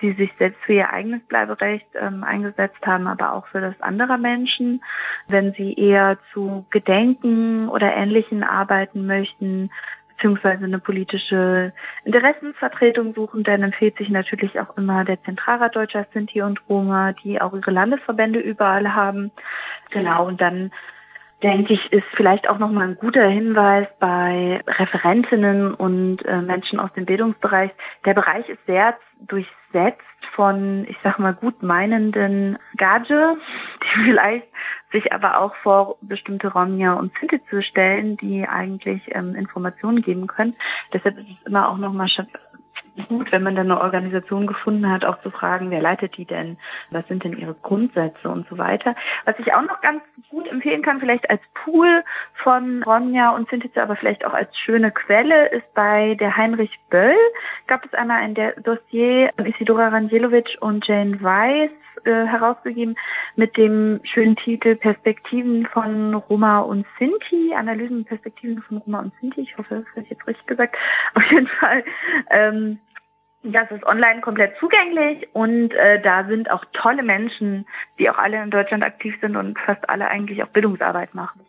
die 0.00 0.12
sich 0.12 0.30
selbst 0.38 0.60
für 0.62 0.74
ihr 0.74 0.92
eigenes 0.92 1.20
Bleiberecht 1.22 1.88
ähm, 1.94 2.22
eingesetzt 2.22 2.86
haben, 2.86 3.08
aber 3.08 3.32
auch 3.32 3.48
für 3.48 3.60
das 3.60 3.74
anderer 3.80 4.18
Menschen. 4.18 4.84
Wenn 5.26 5.52
sie 5.54 5.74
eher 5.74 6.18
zu 6.32 6.64
Gedenken 6.70 7.68
oder 7.68 7.92
Ähnlichen 7.96 8.44
arbeiten 8.44 9.06
möchten, 9.06 9.70
beziehungsweise 10.10 10.64
eine 10.64 10.78
politische 10.78 11.72
Interessensvertretung 12.04 13.14
suchen, 13.14 13.42
dann 13.42 13.64
empfiehlt 13.64 13.98
sich 13.98 14.08
natürlich 14.08 14.60
auch 14.60 14.76
immer 14.76 15.04
der 15.04 15.20
Zentralrat 15.24 15.74
Deutscher 15.74 16.06
Sinti 16.12 16.42
und 16.42 16.60
Roma, 16.68 17.12
die 17.12 17.40
auch 17.40 17.52
ihre 17.52 17.72
Landesverbände 17.72 18.38
überall 18.38 18.94
haben. 18.94 19.32
Genau, 19.90 20.26
und 20.26 20.40
dann 20.40 20.70
denke 21.42 21.74
ich, 21.74 21.92
ist 21.92 22.06
vielleicht 22.14 22.48
auch 22.48 22.58
nochmal 22.58 22.88
ein 22.88 22.96
guter 22.96 23.26
Hinweis 23.28 23.86
bei 24.00 24.60
Referentinnen 24.66 25.72
und 25.74 26.24
äh, 26.24 26.40
Menschen 26.42 26.80
aus 26.80 26.92
dem 26.94 27.04
Bildungsbereich. 27.04 27.70
Der 28.04 28.14
Bereich 28.14 28.48
ist 28.48 28.64
sehr 28.66 28.96
durchsetzt 29.20 30.02
von, 30.34 30.84
ich 30.88 30.96
sag 31.02 31.18
mal, 31.18 31.34
gut 31.34 31.62
meinenden 31.62 32.58
Gage, 32.76 33.36
die 33.82 34.04
vielleicht 34.04 34.48
sich 34.90 35.12
aber 35.12 35.40
auch 35.40 35.54
vor 35.56 35.96
bestimmte 36.00 36.52
Romja 36.52 36.94
und 36.94 37.12
Sinti 37.18 37.40
zu 37.50 37.62
stellen, 37.62 38.16
die 38.16 38.46
eigentlich 38.48 39.02
ähm, 39.14 39.34
Informationen 39.34 40.02
geben 40.02 40.26
können. 40.26 40.56
Deshalb 40.92 41.18
ist 41.18 41.26
es 41.28 41.46
immer 41.46 41.68
auch 41.68 41.76
nochmal 41.76 42.08
gut, 43.06 43.30
wenn 43.32 43.42
man 43.42 43.54
dann 43.54 43.70
eine 43.70 43.80
Organisation 43.80 44.46
gefunden 44.46 44.90
hat, 44.90 45.04
auch 45.04 45.20
zu 45.22 45.30
fragen, 45.30 45.70
wer 45.70 45.80
leitet 45.80 46.16
die 46.16 46.24
denn? 46.24 46.58
Was 46.90 47.06
sind 47.08 47.24
denn 47.24 47.36
ihre 47.36 47.54
Grundsätze 47.54 48.28
und 48.28 48.48
so 48.48 48.58
weiter? 48.58 48.94
Was 49.24 49.38
ich 49.38 49.54
auch 49.54 49.62
noch 49.62 49.80
ganz 49.80 50.02
gut 50.30 50.48
empfehlen 50.48 50.82
kann, 50.82 51.00
vielleicht 51.00 51.30
als 51.30 51.40
Pool 51.54 52.02
von 52.34 52.82
Ronja 52.82 53.30
und 53.30 53.48
Sintize, 53.50 53.82
aber 53.82 53.96
vielleicht 53.96 54.24
auch 54.26 54.34
als 54.34 54.56
schöne 54.56 54.90
Quelle, 54.90 55.48
ist 55.48 55.72
bei 55.74 56.14
der 56.14 56.36
Heinrich 56.36 56.78
Böll 56.90 57.16
gab 57.66 57.84
es 57.84 57.94
einmal 57.94 58.22
ein 58.22 58.34
Dossier 58.62 59.30
Isidora 59.44 59.88
Ranjelovic 59.88 60.56
und 60.60 60.86
Jane 60.86 61.22
Weiss 61.22 61.70
äh, 62.04 62.26
herausgegeben 62.26 62.96
mit 63.36 63.56
dem 63.56 64.00
schönen 64.04 64.36
Titel 64.36 64.76
Perspektiven 64.76 65.66
von 65.66 66.14
Roma 66.14 66.60
und 66.60 66.86
Sinti, 66.98 67.54
Analysen 67.54 67.98
und 67.98 68.04
Perspektiven 68.04 68.62
von 68.62 68.78
Roma 68.78 69.00
und 69.00 69.12
Sinti. 69.20 69.40
Ich 69.40 69.56
hoffe, 69.58 69.76
das 69.76 69.86
habe 69.92 70.02
ich 70.02 70.10
jetzt 70.10 70.26
richtig 70.26 70.46
gesagt. 70.46 70.76
Auf 71.14 71.24
jeden 71.30 71.48
Fall 71.48 71.84
ähm, 72.30 72.78
das 73.42 73.70
ist 73.70 73.84
online 73.86 74.20
komplett 74.20 74.54
zugänglich 74.58 75.28
und 75.32 75.72
äh, 75.74 76.00
da 76.02 76.26
sind 76.26 76.50
auch 76.50 76.64
tolle 76.72 77.02
Menschen, 77.02 77.66
die 77.98 78.10
auch 78.10 78.18
alle 78.18 78.42
in 78.42 78.50
Deutschland 78.50 78.82
aktiv 78.82 79.14
sind 79.20 79.36
und 79.36 79.58
fast 79.58 79.88
alle 79.88 80.08
eigentlich 80.08 80.42
auch 80.42 80.48
Bildungsarbeit 80.48 81.14
machen. 81.14 81.40